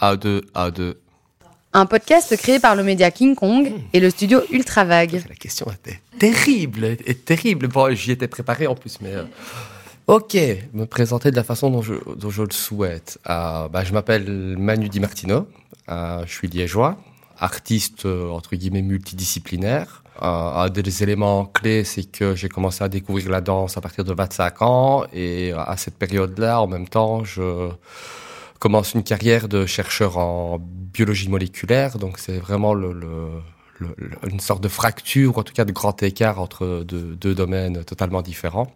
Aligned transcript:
A2, 0.00 0.42
A2. 0.54 0.94
Un 1.74 1.86
podcast 1.86 2.34
créé 2.36 2.58
par 2.58 2.74
le 2.76 2.82
média 2.82 3.10
King 3.10 3.34
Kong 3.34 3.72
et 3.92 4.00
le 4.00 4.10
studio 4.10 4.40
Ultra 4.50 4.84
Vague. 4.84 5.22
La 5.28 5.34
question 5.34 5.66
était 5.70 6.00
terrible, 6.18 6.96
et 7.04 7.14
terrible. 7.14 7.68
Bon, 7.68 7.94
j'y 7.94 8.12
étais 8.12 8.28
préparé 8.28 8.66
en 8.66 8.74
plus, 8.74 8.98
mais. 9.00 9.12
euh, 9.14 9.24
Ok, 10.06 10.38
me 10.72 10.86
présenter 10.86 11.30
de 11.30 11.36
la 11.36 11.44
façon 11.44 11.68
dont 11.68 11.82
je, 11.82 11.92
dont 12.16 12.30
je 12.30 12.42
le 12.42 12.50
souhaite. 12.50 13.18
Euh, 13.28 13.68
bah, 13.68 13.84
je 13.84 13.92
m'appelle 13.92 14.56
Manu 14.56 14.88
Di 14.88 15.00
Martino, 15.00 15.46
euh, 15.90 16.22
je 16.26 16.32
suis 16.32 16.48
liégeois, 16.48 16.96
artiste 17.38 18.06
entre 18.06 18.56
guillemets 18.56 18.80
multidisciplinaire. 18.80 20.02
Euh, 20.22 20.24
un 20.26 20.70
des 20.70 21.02
éléments 21.02 21.44
clés, 21.44 21.84
c'est 21.84 22.10
que 22.10 22.34
j'ai 22.34 22.48
commencé 22.48 22.82
à 22.82 22.88
découvrir 22.88 23.28
la 23.30 23.42
danse 23.42 23.76
à 23.76 23.82
partir 23.82 24.02
de 24.04 24.14
25 24.14 24.62
ans 24.62 25.04
et 25.12 25.52
à 25.52 25.76
cette 25.76 25.96
période-là, 25.98 26.62
en 26.62 26.66
même 26.66 26.88
temps, 26.88 27.22
je 27.24 27.68
commence 28.58 28.94
une 28.94 29.02
carrière 29.02 29.48
de 29.48 29.66
chercheur 29.66 30.18
en 30.18 30.58
biologie 30.60 31.28
moléculaire. 31.28 31.98
Donc 31.98 32.18
c'est 32.18 32.38
vraiment 32.38 32.74
une 32.74 34.40
sorte 34.40 34.62
de 34.62 34.68
fracture, 34.68 35.36
ou 35.36 35.40
en 35.40 35.42
tout 35.42 35.52
cas 35.52 35.64
de 35.64 35.72
grand 35.72 36.02
écart 36.02 36.40
entre 36.40 36.84
deux, 36.84 37.34
domaines 37.34 37.84
totalement 37.84 38.22
différents. 38.22 38.72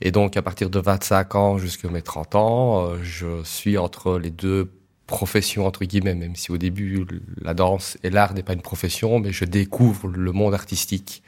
Et 0.00 0.12
donc 0.12 0.36
à 0.36 0.42
partir 0.42 0.70
de 0.70 0.78
25 0.78 1.34
ans 1.34 1.58
jusqu'à 1.58 1.88
mes 1.88 2.02
30 2.02 2.36
ans, 2.36 2.84
euh, 2.84 2.98
je 3.02 3.42
suis 3.42 3.76
entre 3.78 4.18
les 4.18 4.30
deux 4.30 4.70
professions 5.08 5.66
entre 5.66 5.84
guillemets, 5.84 6.14
même 6.14 6.36
si 6.36 6.52
au 6.52 6.58
début 6.58 7.04
la 7.40 7.52
danse 7.52 7.98
et 8.04 8.10
l'art 8.10 8.32
n'est 8.32 8.44
pas 8.44 8.52
une 8.52 8.62
profession, 8.62 9.18
mais 9.18 9.32
je 9.32 9.44
découvre 9.44 10.06
le 10.06 10.30
monde 10.30 10.54
artistique 10.54 11.24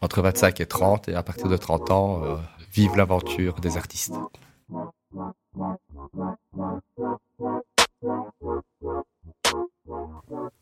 entre 0.00 0.20
25 0.20 0.60
et 0.60 0.66
30, 0.66 1.08
et 1.08 1.14
à 1.14 1.22
partir 1.22 1.48
de 1.48 1.56
30 1.56 1.90
ans, 1.92 2.24
euh, 2.24 2.36
vive 2.72 2.96
l'aventure 2.96 3.60
des 3.60 3.76
artistes. 3.76 4.14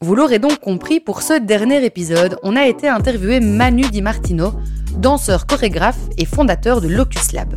Vous 0.03 0.15
l'aurez 0.15 0.39
donc 0.39 0.61
compris, 0.61 1.01
pour 1.01 1.23
ce 1.23 1.41
dernier 1.41 1.83
épisode, 1.83 2.37
on 2.43 2.55
a 2.55 2.67
été 2.67 2.87
interviewé 2.87 3.41
Manu 3.41 3.81
Di 3.81 4.03
Martino, 4.03 4.53
danseur 4.99 5.47
chorégraphe 5.47 5.99
et 6.19 6.27
fondateur 6.27 6.83
de 6.83 6.89
Locus 6.89 7.33
Lab. 7.33 7.55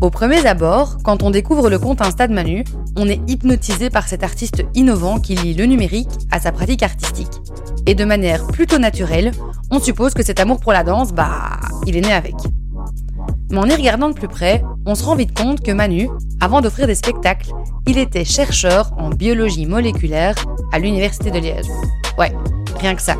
Au 0.00 0.10
premier 0.10 0.46
abord, 0.46 0.98
quand 1.02 1.24
on 1.24 1.30
découvre 1.30 1.68
le 1.68 1.80
compte 1.80 2.02
Insta 2.02 2.28
de 2.28 2.34
Manu, 2.34 2.62
on 2.94 3.08
est 3.08 3.20
hypnotisé 3.28 3.90
par 3.90 4.06
cet 4.06 4.22
artiste 4.22 4.62
innovant 4.74 5.18
qui 5.18 5.34
lie 5.34 5.54
le 5.54 5.64
numérique 5.64 6.08
à 6.30 6.38
sa 6.38 6.52
pratique 6.52 6.84
artistique. 6.84 7.40
Et 7.84 7.96
de 7.96 8.04
manière 8.04 8.46
plutôt 8.46 8.78
naturelle, 8.78 9.32
on 9.72 9.80
suppose 9.80 10.14
que 10.14 10.22
cet 10.22 10.38
amour 10.38 10.60
pour 10.60 10.72
la 10.72 10.84
danse, 10.84 11.12
bah, 11.12 11.58
il 11.84 11.96
est 11.96 12.02
né 12.02 12.12
avec. 12.12 12.36
Mais 13.50 13.58
en 13.58 13.68
y 13.68 13.74
regardant 13.74 14.08
de 14.08 14.14
plus 14.14 14.28
près, 14.28 14.62
on 14.86 14.94
se 14.94 15.02
rend 15.02 15.16
vite 15.16 15.36
compte 15.36 15.60
que 15.60 15.72
Manu, 15.72 16.08
avant 16.40 16.60
d'offrir 16.60 16.86
des 16.86 16.94
spectacles, 16.94 17.50
il 17.86 17.98
était 17.98 18.24
chercheur 18.24 18.92
en 18.96 19.10
biologie 19.10 19.66
moléculaire 19.66 20.36
à 20.72 20.78
l'Université 20.78 21.32
de 21.32 21.38
Liège. 21.38 21.66
Ouais, 22.16 22.32
rien 22.78 22.94
que 22.94 23.02
ça. 23.02 23.16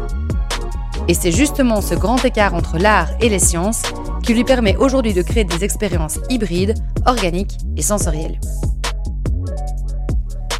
Et 1.08 1.14
c'est 1.14 1.32
justement 1.32 1.80
ce 1.80 1.94
grand 1.94 2.24
écart 2.24 2.54
entre 2.54 2.78
l'art 2.78 3.08
et 3.20 3.28
les 3.28 3.40
sciences 3.40 3.82
qui 4.22 4.34
lui 4.34 4.44
permet 4.44 4.76
aujourd'hui 4.76 5.14
de 5.14 5.22
créer 5.22 5.44
des 5.44 5.64
expériences 5.64 6.20
hybrides, 6.28 6.74
organiques 7.06 7.58
et 7.76 7.82
sensorielles. 7.82 8.38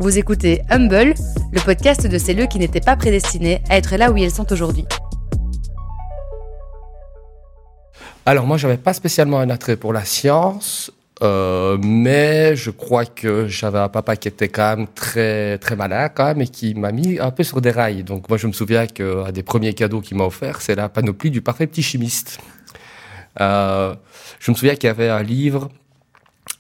Vous 0.01 0.19
écoutez 0.19 0.63
Humble, 0.71 1.15
le 1.53 1.61
podcast 1.61 2.07
de 2.07 2.19
ces 2.19 2.35
lieux 2.35 2.47
qui 2.47 2.59
n'étaient 2.59 2.81
pas 2.81 2.97
prédestinés 2.97 3.63
à 3.69 3.77
être 3.77 3.95
là 3.97 4.11
où 4.11 4.17
ils 4.17 4.31
sont 4.31 4.51
aujourd'hui. 4.53 4.87
Alors 8.27 8.47
moi, 8.47 8.57
j'avais 8.57 8.77
pas 8.77 8.93
spécialement 8.93 9.41
un 9.41 9.51
attrait 9.51 9.77
pour 9.77 9.93
la 9.93 10.05
science, 10.05 10.93
euh, 11.23 11.79
mais 11.83 12.55
je 12.55 12.71
crois 12.71 13.07
que 13.07 13.49
j'avais 13.49 13.79
un 13.79 13.89
papa 13.89 14.17
qui 14.17 14.29
était 14.29 14.49
quand 14.49 14.77
même 14.77 14.87
très 14.89 15.59
très 15.59 15.77
malin 15.77 16.09
quand 16.09 16.27
même 16.27 16.43
et 16.43 16.49
qui 16.49 16.75
m'a 16.75 16.93
mis 16.93 17.19
un 17.19 17.31
peu 17.31 17.43
sur 17.45 17.61
des 17.61 17.71
rails. 17.71 18.05
Donc 18.05 18.29
moi, 18.29 18.39
je 18.39 18.47
me 18.47 18.53
souviens 18.53 18.87
qu'un 18.87 19.33
des 19.33 19.43
premiers 19.43 19.75
cadeaux 19.75 20.01
qu'il 20.01 20.17
m'a 20.17 20.25
offert, 20.25 20.61
c'est 20.61 20.75
la 20.75 20.89
panoplie 20.89 21.31
du 21.31 21.41
parfait 21.41 21.67
petit 21.67 21.83
chimiste. 21.83 22.41
Euh, 23.41 23.95
je 24.39 24.51
me 24.51 24.57
souviens 24.57 24.75
qu'il 24.75 24.89
y 24.89 24.91
avait 24.91 25.09
un 25.09 25.23
livre 25.23 25.71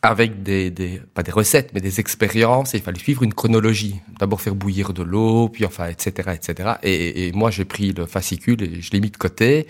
avec 0.02 0.42
des, 0.42 0.70
des 0.70 1.00
pas 1.14 1.22
des 1.22 1.30
recettes 1.30 1.72
mais 1.74 1.80
des 1.80 2.00
expériences 2.00 2.72
il 2.72 2.80
fallait 2.80 2.98
suivre 2.98 3.22
une 3.22 3.34
chronologie. 3.34 4.00
D'abord 4.18 4.40
faire 4.40 4.54
bouillir 4.54 4.92
de 4.92 5.02
l'eau 5.02 5.48
puis 5.48 5.66
enfin 5.66 5.88
etc 5.88 6.30
etc 6.34 6.74
et, 6.82 7.26
et 7.26 7.32
moi 7.32 7.50
j'ai 7.50 7.64
pris 7.64 7.92
le 7.92 8.06
fascicule 8.06 8.62
et 8.62 8.80
je 8.80 8.90
l'ai 8.92 9.00
mis 9.00 9.10
de 9.10 9.16
côté. 9.16 9.66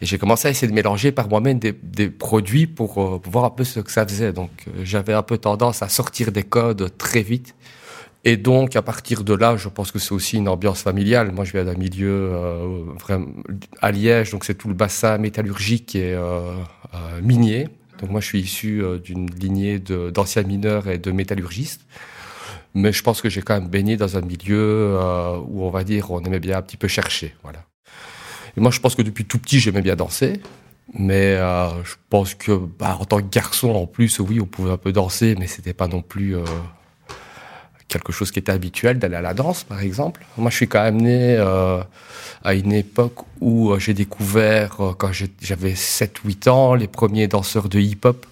Et 0.00 0.06
j'ai 0.06 0.18
commencé 0.18 0.48
à 0.48 0.50
essayer 0.50 0.68
de 0.68 0.74
mélanger 0.74 1.12
par 1.12 1.28
moi-même 1.28 1.58
des, 1.58 1.72
des 1.82 2.10
produits 2.10 2.66
pour, 2.66 2.98
euh, 2.98 3.18
pour 3.18 3.32
voir 3.32 3.44
un 3.44 3.50
peu 3.50 3.64
ce 3.64 3.80
que 3.80 3.92
ça 3.92 4.06
faisait. 4.06 4.32
Donc 4.32 4.50
euh, 4.66 4.82
j'avais 4.82 5.12
un 5.12 5.22
peu 5.22 5.38
tendance 5.38 5.82
à 5.82 5.88
sortir 5.88 6.32
des 6.32 6.42
codes 6.42 6.96
très 6.98 7.22
vite. 7.22 7.54
Et 8.24 8.36
donc, 8.36 8.76
à 8.76 8.82
partir 8.82 9.24
de 9.24 9.32
là, 9.32 9.56
je 9.56 9.68
pense 9.68 9.90
que 9.92 9.98
c'est 9.98 10.12
aussi 10.12 10.36
une 10.36 10.48
ambiance 10.48 10.82
familiale. 10.82 11.32
Moi, 11.32 11.44
je 11.44 11.52
viens 11.52 11.64
d'un 11.64 11.74
milieu 11.74 12.30
euh, 12.34 12.84
vraiment 13.00 13.28
à 13.80 13.90
Liège, 13.92 14.30
donc 14.30 14.44
c'est 14.44 14.54
tout 14.54 14.68
le 14.68 14.74
bassin 14.74 15.16
métallurgique 15.16 15.96
et 15.96 16.12
euh, 16.12 16.52
minier. 17.22 17.68
Donc 18.00 18.10
moi, 18.10 18.20
je 18.20 18.26
suis 18.26 18.40
issu 18.40 18.82
euh, 18.82 18.98
d'une 18.98 19.30
lignée 19.30 19.78
d'anciens 19.78 20.42
mineurs 20.42 20.88
et 20.88 20.98
de 20.98 21.12
métallurgistes. 21.12 21.86
Mais 22.74 22.92
je 22.92 23.02
pense 23.02 23.20
que 23.20 23.28
j'ai 23.28 23.42
quand 23.42 23.54
même 23.54 23.68
baigné 23.68 23.96
dans 23.96 24.16
un 24.16 24.20
milieu 24.20 24.96
euh, 24.98 25.36
où, 25.48 25.64
on 25.64 25.70
va 25.70 25.84
dire, 25.84 26.10
on 26.10 26.22
aimait 26.22 26.40
bien 26.40 26.58
un 26.58 26.62
petit 26.62 26.76
peu 26.76 26.88
chercher. 26.88 27.34
Voilà. 27.42 27.64
Et 28.56 28.60
moi, 28.60 28.70
je 28.70 28.80
pense 28.80 28.94
que 28.94 29.02
depuis 29.02 29.24
tout 29.24 29.38
petit, 29.38 29.60
j'aimais 29.60 29.82
bien 29.82 29.96
danser. 29.96 30.40
Mais 30.94 31.36
euh, 31.36 31.84
je 31.84 31.94
pense 32.08 32.34
que, 32.34 32.52
bah, 32.52 32.96
en 32.98 33.04
tant 33.04 33.18
que 33.18 33.28
garçon, 33.30 33.70
en 33.70 33.86
plus, 33.86 34.18
oui, 34.18 34.40
on 34.40 34.46
pouvait 34.46 34.72
un 34.72 34.76
peu 34.76 34.92
danser, 34.92 35.36
mais 35.38 35.46
c'était 35.46 35.72
pas 35.72 35.88
non 35.88 36.02
plus 36.02 36.36
quelque 37.90 38.12
chose 38.12 38.30
qui 38.30 38.38
était 38.38 38.52
habituel 38.52 38.98
d'aller 38.98 39.16
à 39.16 39.20
la 39.20 39.34
danse, 39.34 39.64
par 39.64 39.80
exemple. 39.80 40.24
Moi, 40.38 40.50
je 40.50 40.56
suis 40.56 40.68
quand 40.68 40.82
même 40.82 41.02
né 41.02 41.36
euh, 41.36 41.82
à 42.42 42.54
une 42.54 42.72
époque 42.72 43.16
où 43.40 43.70
euh, 43.70 43.78
j'ai 43.78 43.92
découvert, 43.92 44.80
euh, 44.80 44.92
quand 44.96 45.10
j'avais 45.12 45.72
7-8 45.72 46.48
ans, 46.48 46.74
les 46.74 46.86
premiers 46.86 47.28
danseurs 47.28 47.68
de 47.68 47.78
hip-hop. 47.78 48.24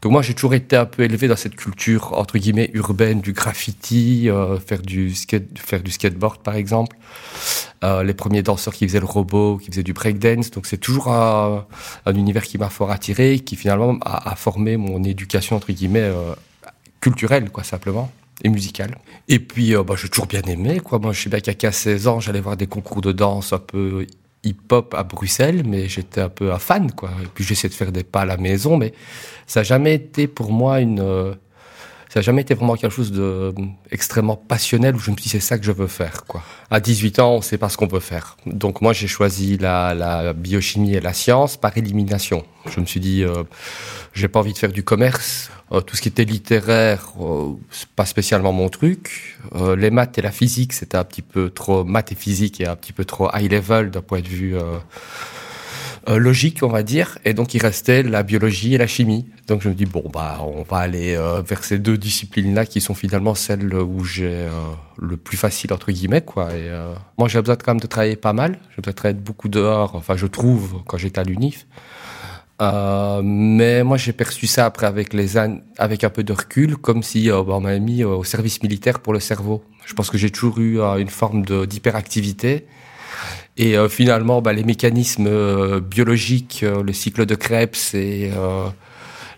Donc 0.00 0.12
moi, 0.12 0.22
j'ai 0.22 0.32
toujours 0.32 0.54
été 0.54 0.76
un 0.76 0.86
peu 0.86 1.02
élevé 1.02 1.28
dans 1.28 1.36
cette 1.36 1.56
culture, 1.56 2.14
entre 2.16 2.38
guillemets, 2.38 2.70
urbaine, 2.72 3.20
du 3.20 3.34
graffiti, 3.34 4.30
euh, 4.30 4.58
faire, 4.58 4.80
du 4.80 5.14
skate, 5.14 5.58
faire 5.58 5.82
du 5.82 5.90
skateboard, 5.90 6.38
par 6.38 6.54
exemple. 6.54 6.96
Euh, 7.84 8.02
les 8.02 8.14
premiers 8.14 8.42
danseurs 8.42 8.72
qui 8.72 8.86
faisaient 8.86 9.00
le 9.00 9.06
robot, 9.06 9.58
qui 9.58 9.70
faisaient 9.70 9.82
du 9.82 9.92
breakdance. 9.92 10.50
Donc 10.52 10.66
c'est 10.66 10.78
toujours 10.78 11.08
un, 11.08 11.66
un 12.06 12.14
univers 12.14 12.44
qui 12.44 12.56
m'a 12.56 12.70
fort 12.70 12.90
attiré, 12.90 13.40
qui 13.40 13.56
finalement 13.56 13.98
a, 14.02 14.30
a 14.30 14.36
formé 14.36 14.78
mon 14.78 15.02
éducation, 15.04 15.56
entre 15.56 15.72
guillemets, 15.72 16.10
culturelle, 17.00 17.50
quoi, 17.50 17.64
simplement 17.64 18.10
et 18.42 18.48
musicale. 18.48 18.98
Et 19.28 19.38
puis, 19.38 19.74
euh, 19.74 19.82
bah, 19.82 19.94
j'ai 19.96 20.08
toujours 20.08 20.26
bien 20.26 20.42
aimé, 20.42 20.80
quoi. 20.80 20.98
Moi, 20.98 21.12
je 21.12 21.22
sais 21.22 21.30
bien 21.30 21.40
qu'à 21.40 21.52
15-16 21.52 22.08
ans, 22.08 22.20
j'allais 22.20 22.40
voir 22.40 22.56
des 22.56 22.66
concours 22.66 23.00
de 23.00 23.12
danse 23.12 23.52
un 23.52 23.58
peu 23.58 24.06
hip-hop 24.42 24.94
à 24.94 25.02
Bruxelles, 25.02 25.62
mais 25.66 25.88
j'étais 25.88 26.22
un 26.22 26.28
peu 26.28 26.52
un 26.52 26.58
fan, 26.58 26.92
quoi. 26.92 27.10
Et 27.22 27.28
puis, 27.34 27.44
j'essayais 27.44 27.68
de 27.68 27.74
faire 27.74 27.92
des 27.92 28.04
pas 28.04 28.22
à 28.22 28.26
la 28.26 28.36
maison, 28.36 28.76
mais 28.76 28.92
ça 29.46 29.60
n'a 29.60 29.64
jamais 29.64 29.94
été 29.94 30.26
pour 30.26 30.52
moi 30.52 30.80
une... 30.80 31.36
euh, 32.10 32.12
ça 32.12 32.20
n'a 32.20 32.22
jamais 32.22 32.42
été 32.42 32.54
vraiment 32.54 32.74
quelque 32.74 32.92
chose 32.92 33.12
de 33.12 33.22
euh, 33.22 33.52
extrêmement 33.90 34.36
passionnel 34.36 34.96
où 34.96 34.98
je 34.98 35.10
me 35.10 35.16
suis 35.16 35.24
dit 35.24 35.28
c'est 35.28 35.40
ça 35.40 35.58
que 35.58 35.64
je 35.64 35.72
veux 35.72 35.86
faire 35.86 36.24
quoi. 36.26 36.42
À 36.70 36.80
18 36.80 37.18
ans, 37.20 37.34
on 37.34 37.40
sait 37.42 37.58
pas 37.58 37.68
ce 37.68 37.76
qu'on 37.76 37.86
veut 37.86 38.00
faire. 38.00 38.36
Donc 38.46 38.80
moi 38.80 38.92
j'ai 38.92 39.06
choisi 39.06 39.56
la, 39.58 39.94
la 39.94 40.32
biochimie 40.32 40.94
et 40.94 41.00
la 41.00 41.12
science 41.12 41.56
par 41.56 41.76
élimination. 41.76 42.44
Je 42.68 42.80
me 42.80 42.86
suis 42.86 43.00
dit 43.00 43.22
euh, 43.22 43.44
j'ai 44.12 44.28
pas 44.28 44.40
envie 44.40 44.52
de 44.52 44.58
faire 44.58 44.72
du 44.72 44.82
commerce, 44.82 45.50
Euh, 45.72 45.80
tout 45.80 45.94
ce 45.94 46.02
qui 46.02 46.08
était 46.08 46.24
littéraire 46.24 47.12
euh, 47.20 47.52
c'est 47.70 47.88
pas 47.90 48.04
spécialement 48.04 48.52
mon 48.52 48.68
truc. 48.68 49.38
Euh, 49.54 49.76
les 49.76 49.90
maths 49.90 50.18
et 50.18 50.22
la 50.22 50.32
physique 50.32 50.72
c'était 50.72 50.96
un 50.96 51.04
petit 51.04 51.22
peu 51.22 51.48
trop 51.50 51.84
maths 51.84 52.10
et 52.10 52.16
physique 52.16 52.60
et 52.60 52.66
un 52.66 52.74
petit 52.74 52.92
peu 52.92 53.04
trop 53.04 53.30
high 53.32 53.50
level 53.50 53.90
d'un 53.90 54.02
point 54.02 54.20
de 54.20 54.26
vue 54.26 54.56
euh, 56.08 56.18
logique, 56.18 56.60
on 56.62 56.68
va 56.68 56.82
dire. 56.82 57.18
Et 57.24 57.34
donc, 57.34 57.54
il 57.54 57.60
restait 57.60 58.02
la 58.02 58.22
biologie 58.22 58.74
et 58.74 58.78
la 58.78 58.86
chimie. 58.86 59.26
Donc, 59.48 59.62
je 59.62 59.68
me 59.68 59.74
dis, 59.74 59.84
bon, 59.86 60.04
bah, 60.12 60.38
on 60.42 60.62
va 60.62 60.78
aller 60.78 61.14
euh, 61.14 61.42
vers 61.42 61.62
ces 61.64 61.78
deux 61.78 61.98
disciplines-là 61.98 62.66
qui 62.66 62.80
sont 62.80 62.94
finalement 62.94 63.34
celles 63.34 63.74
où 63.74 64.04
j'ai 64.04 64.26
euh, 64.28 64.50
le 64.98 65.16
plus 65.16 65.36
facile, 65.36 65.72
entre 65.72 65.92
guillemets, 65.92 66.22
quoi. 66.22 66.50
Et 66.54 66.68
euh, 66.68 66.94
moi, 67.18 67.28
j'ai 67.28 67.40
besoin 67.40 67.56
quand 67.56 67.72
même 67.72 67.80
de 67.80 67.86
travailler 67.86 68.16
pas 68.16 68.32
mal. 68.32 68.58
J'ai 68.70 68.82
besoin 68.82 68.92
de 68.92 68.96
travailler 68.96 69.20
beaucoup 69.20 69.48
dehors. 69.48 69.94
Enfin, 69.94 70.16
je 70.16 70.26
trouve, 70.26 70.82
quand 70.86 70.96
j'étais 70.96 71.20
à 71.20 71.24
l'UNIF. 71.24 71.66
Euh, 72.62 73.22
mais 73.24 73.82
moi, 73.84 73.96
j'ai 73.96 74.12
perçu 74.12 74.46
ça 74.46 74.66
après 74.66 74.86
avec 74.86 75.14
les 75.14 75.38
an- 75.38 75.60
avec 75.78 76.04
un 76.04 76.10
peu 76.10 76.22
de 76.22 76.32
recul, 76.32 76.76
comme 76.76 77.02
si 77.02 77.30
euh, 77.30 77.42
bah, 77.42 77.54
on 77.56 77.60
m'avait 77.60 77.80
mis 77.80 78.02
euh, 78.02 78.08
au 78.08 78.24
service 78.24 78.62
militaire 78.62 79.00
pour 79.00 79.12
le 79.14 79.20
cerveau. 79.20 79.64
Je 79.86 79.94
pense 79.94 80.10
que 80.10 80.18
j'ai 80.18 80.30
toujours 80.30 80.58
eu 80.58 80.78
euh, 80.78 80.96
une 80.98 81.08
forme 81.08 81.42
d'hyperactivité. 81.66 82.66
Et 83.60 83.76
euh, 83.76 83.90
finalement, 83.90 84.40
bah, 84.40 84.54
les 84.54 84.64
mécanismes 84.64 85.26
euh, 85.26 85.80
biologiques, 85.80 86.62
euh, 86.62 86.82
le 86.82 86.94
cycle 86.94 87.26
de 87.26 87.34
Krebs 87.34 87.76
et 87.92 88.30
euh, 88.34 88.64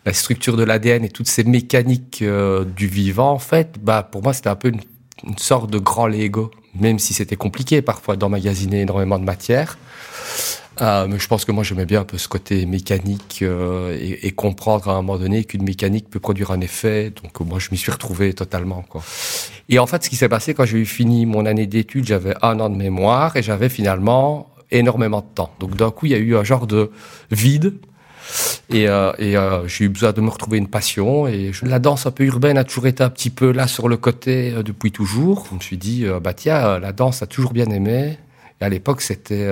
la 0.07 0.13
structure 0.13 0.57
de 0.57 0.63
l'ADN 0.63 1.05
et 1.05 1.09
toutes 1.09 1.27
ces 1.27 1.43
mécaniques 1.43 2.23
euh, 2.23 2.65
du 2.65 2.87
vivant, 2.87 3.33
en 3.33 3.41
fait, 3.41 3.81
bah, 3.83 4.05
pour 4.05 4.23
moi, 4.23 4.33
c'était 4.33 4.49
un 4.49 4.55
peu 4.55 4.69
une, 4.69 4.81
une 5.27 5.39
sorte 5.39 5.71
de 5.71 5.79
grand 5.81 6.07
Lego, 6.07 6.53
même 6.79 7.01
si 7.01 7.15
c'était 7.15 7.35
compliqué 7.35 7.83
parfois 7.83 8.15
d'emmagasiner 8.15 8.83
énormément 8.83 9.19
de 9.19 9.25
matière. 9.25 9.77
Euh, 10.81 11.09
mais 11.09 11.19
je 11.19 11.27
pense 11.27 11.45
que 11.45 11.53
moi 11.53 11.65
j'aimais 11.65 11.85
bien 11.85 12.01
un 12.01 12.05
peu 12.05 12.17
ce 12.17 12.29
côté 12.29 12.65
mécanique 12.65 13.43
et, 13.43 14.27
et 14.27 14.31
comprendre 14.31 14.89
à 14.89 14.93
un 14.93 15.03
moment 15.03 15.19
donné 15.19 15.45
qu'une 15.45 15.65
mécanique 15.65 16.09
peut 16.09 16.19
produire 16.19 16.51
un 16.51 16.61
effet. 16.63 17.11
Donc 17.11 17.39
moi 17.41 17.59
je 17.59 17.69
m'y 17.73 17.77
suis 17.77 17.93
retrouvé 17.93 18.33
totalement 18.33 18.83
quoi. 18.89 19.03
Et 19.69 19.79
en 19.79 19.87
fait, 19.87 20.05
ce 20.05 20.11
qui 20.11 20.17
s'est 20.17 20.29
passé 20.29 20.55
quand 20.55 20.65
j'ai 20.65 20.79
eu 20.79 20.87
fini 20.87 21.27
mon 21.27 21.47
année 21.47 21.67
d'études, 21.67 22.07
j'avais 22.07 22.35
un 22.43 22.61
an 22.61 22.69
de 22.69 22.77
mémoire 22.77 23.37
et 23.37 23.43
j'avais 23.43 23.69
finalement 23.69 24.51
énormément 24.71 25.21
de 25.21 25.35
temps. 25.35 25.53
Donc 25.61 25.77
d'un 25.77 25.91
coup, 25.91 26.07
il 26.07 26.13
y 26.13 26.15
a 26.15 26.19
eu 26.19 26.37
un 26.37 26.45
genre 26.45 26.67
de 26.67 26.91
vide. 27.31 27.75
Et, 28.71 28.89
euh, 28.89 29.13
et 29.19 29.37
euh, 29.37 29.67
j'ai 29.69 29.85
eu 29.85 29.89
besoin 29.89 30.13
de 30.13 30.21
me 30.21 30.31
retrouver 30.31 30.59
une 30.59 30.69
passion. 30.69 31.27
Et 31.27 31.53
je, 31.53 31.67
la 31.67 31.79
danse 31.79 32.07
un 32.07 32.11
peu 32.11 32.25
urbaine 32.25 32.57
a 32.57 32.65
toujours 32.65 32.87
été 32.87 33.03
un 33.03 33.11
petit 33.11 33.31
peu 33.31 33.53
là 33.53 33.67
sur 33.67 33.89
le 33.89 33.97
côté 33.97 34.53
euh, 34.53 34.63
depuis 34.63 34.93
toujours. 34.93 35.47
Je 35.51 35.55
me 35.55 35.61
suis 35.61 35.77
dit, 35.77 36.07
euh, 36.07 36.21
bah 36.21 36.33
tiens, 36.33 36.79
la 36.79 36.93
danse 36.93 37.23
a 37.23 37.27
toujours 37.27 37.53
bien 37.53 37.67
aimé. 37.67 38.19
Et 38.61 38.65
à 38.65 38.69
l'époque, 38.69 39.03
c'était 39.03 39.49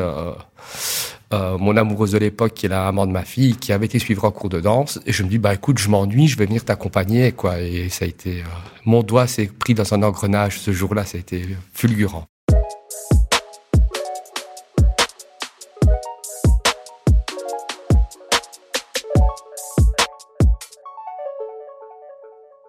mon 1.32 1.76
amoureuse 1.76 2.12
de 2.12 2.18
l'époque, 2.18 2.54
qui 2.54 2.66
est 2.66 2.68
la 2.68 2.84
maman 2.84 3.06
de 3.06 3.12
ma 3.12 3.24
fille, 3.24 3.56
qui 3.56 3.72
avait 3.72 3.86
été 3.86 3.98
suivre 3.98 4.24
un 4.24 4.30
cours 4.30 4.48
de 4.48 4.60
danse. 4.60 5.00
Et 5.06 5.12
je 5.12 5.22
me 5.22 5.28
dis, 5.28 5.38
bah 5.38 5.54
écoute, 5.54 5.78
je 5.78 5.88
m'ennuie, 5.88 6.28
je 6.28 6.36
vais 6.36 6.46
venir 6.46 6.64
t'accompagner, 6.64 7.32
quoi. 7.32 7.60
Et 7.60 7.88
ça 7.88 8.04
a 8.04 8.08
été, 8.08 8.42
mon 8.84 9.02
doigt 9.02 9.26
s'est 9.26 9.46
pris 9.46 9.74
dans 9.74 9.94
un 9.94 10.02
engrenage 10.02 10.58
ce 10.58 10.72
jour-là. 10.72 11.04
Ça 11.04 11.18
a 11.18 11.20
été 11.20 11.44
fulgurant. 11.72 12.26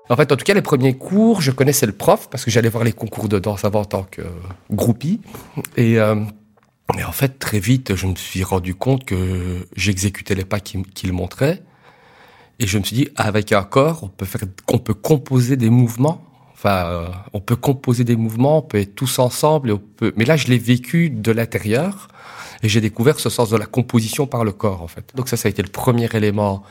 En 0.09 0.17
fait, 0.17 0.29
en 0.29 0.35
tout 0.35 0.43
cas, 0.43 0.53
les 0.53 0.61
premiers 0.61 0.97
cours, 0.97 1.41
je 1.41 1.51
connaissais 1.51 1.85
le 1.85 1.93
prof 1.93 2.27
parce 2.29 2.43
que 2.43 2.51
j'allais 2.51 2.67
voir 2.67 2.83
les 2.83 2.91
concours 2.91 3.29
de 3.29 3.39
danse 3.39 3.63
avant 3.63 3.79
en 3.79 3.85
tant 3.85 4.03
que 4.03 4.21
groupie. 4.69 5.21
Et 5.77 5.97
mais 6.95 7.03
en 7.03 7.11
fait, 7.11 7.39
très 7.39 7.59
vite, 7.59 7.95
je 7.95 8.07
me 8.07 8.15
suis 8.15 8.43
rendu 8.43 8.75
compte 8.75 9.05
que 9.05 9.67
j'exécutais 9.75 10.35
les 10.35 10.45
pas 10.45 10.59
qu'il 10.59 11.13
montrait. 11.13 11.63
Et 12.59 12.67
je 12.67 12.77
me 12.77 12.83
suis 12.83 12.95
dit, 12.95 13.09
avec 13.15 13.51
un 13.53 13.63
corps, 13.63 14.03
on 14.03 14.07
peut 14.07 14.25
faire, 14.25 14.41
on 14.67 14.77
peut 14.77 14.93
composer 14.93 15.57
des 15.57 15.69
mouvements. 15.69 16.23
Enfin, 16.53 16.85
euh, 16.85 17.07
on 17.33 17.39
peut 17.39 17.55
composer 17.55 18.03
des 18.03 18.15
mouvements, 18.15 18.59
on 18.59 18.61
peut 18.61 18.79
être 18.79 18.93
tous 18.93 19.19
ensemble. 19.19 19.69
Et 19.69 19.73
on 19.73 19.81
peut... 19.97 20.13
Mais 20.15 20.25
là, 20.25 20.35
je 20.37 20.47
l'ai 20.47 20.59
vécu 20.59 21.09
de 21.09 21.31
l'intérieur 21.31 22.09
et 22.61 22.69
j'ai 22.69 22.81
découvert 22.81 23.19
ce 23.19 23.29
sens 23.29 23.49
de 23.49 23.57
la 23.57 23.65
composition 23.65 24.27
par 24.27 24.43
le 24.43 24.51
corps, 24.51 24.83
en 24.83 24.87
fait. 24.87 25.11
Donc 25.15 25.27
ça, 25.29 25.37
ça 25.37 25.47
a 25.47 25.49
été 25.49 25.63
le 25.63 25.69
premier 25.69 26.07
élément 26.13 26.63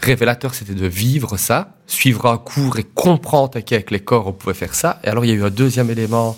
révélateur, 0.00 0.54
c'était 0.54 0.74
de 0.74 0.86
vivre 0.86 1.36
ça, 1.36 1.76
suivre 1.86 2.26
un 2.26 2.38
cours 2.38 2.78
et 2.78 2.84
comprendre 2.84 3.60
qu'avec 3.60 3.90
les 3.90 4.00
corps, 4.00 4.26
on 4.26 4.32
pouvait 4.32 4.54
faire 4.54 4.74
ça. 4.74 5.00
Et 5.04 5.08
alors, 5.08 5.24
il 5.24 5.28
y 5.28 5.32
a 5.32 5.36
eu 5.36 5.44
un 5.44 5.50
deuxième 5.50 5.90
élément, 5.90 6.36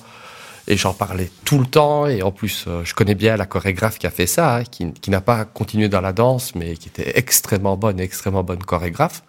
et 0.69 0.76
j'en 0.76 0.94
parlais 0.94 1.31
tout 1.44 1.59
le 1.59 1.67
temps, 1.67 2.06
et 2.06 2.23
en 2.23 2.31
plus, 2.31 2.64
euh, 2.69 2.82
je 2.85 2.94
connais 2.94 3.14
bien 3.14 3.37
la 3.37 3.47
chorégraphe 3.47 3.99
qui 3.99 4.06
a 4.06 4.11
fait 4.11 4.26
ça, 4.26 4.56
hein, 4.56 4.64
qui, 4.64 4.93
qui 4.93 5.11
n'a 5.11 5.20
pas 5.20 5.44
continué 5.44 5.88
dans 5.88 6.00
la 6.00 6.12
danse, 6.12 6.55
mais 6.55 6.76
qui 6.76 6.88
était 6.88 7.19
extrêmement 7.19 7.76
bonne, 7.76 8.00
extrêmement 8.00 8.44
bonne 8.44 8.62
chorégraphe. 8.62 9.23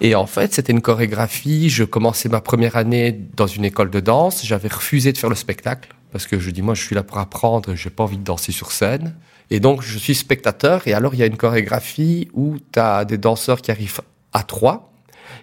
Et 0.00 0.14
en 0.14 0.26
fait, 0.26 0.54
c'était 0.54 0.72
une 0.72 0.82
chorégraphie. 0.82 1.70
Je 1.70 1.84
commençais 1.84 2.28
ma 2.28 2.40
première 2.40 2.76
année 2.76 3.12
dans 3.36 3.46
une 3.46 3.64
école 3.64 3.90
de 3.90 4.00
danse. 4.00 4.44
J'avais 4.44 4.68
refusé 4.68 5.12
de 5.12 5.18
faire 5.18 5.30
le 5.30 5.36
spectacle 5.36 5.94
parce 6.12 6.26
que 6.26 6.38
je 6.38 6.50
dis, 6.50 6.62
moi, 6.62 6.74
je 6.74 6.82
suis 6.82 6.94
là 6.94 7.02
pour 7.02 7.18
apprendre, 7.18 7.74
j'ai 7.74 7.90
pas 7.90 8.04
envie 8.04 8.18
de 8.18 8.24
danser 8.24 8.52
sur 8.52 8.72
scène. 8.72 9.14
Et 9.50 9.60
donc, 9.60 9.82
je 9.82 9.98
suis 9.98 10.14
spectateur. 10.14 10.86
Et 10.86 10.94
alors, 10.94 11.14
il 11.14 11.20
y 11.20 11.22
a 11.22 11.26
une 11.26 11.36
chorégraphie 11.36 12.28
où 12.34 12.56
tu 12.72 12.78
as 12.78 13.04
des 13.04 13.18
danseurs 13.18 13.62
qui 13.62 13.70
arrivent 13.70 14.00
à 14.32 14.42
trois 14.42 14.92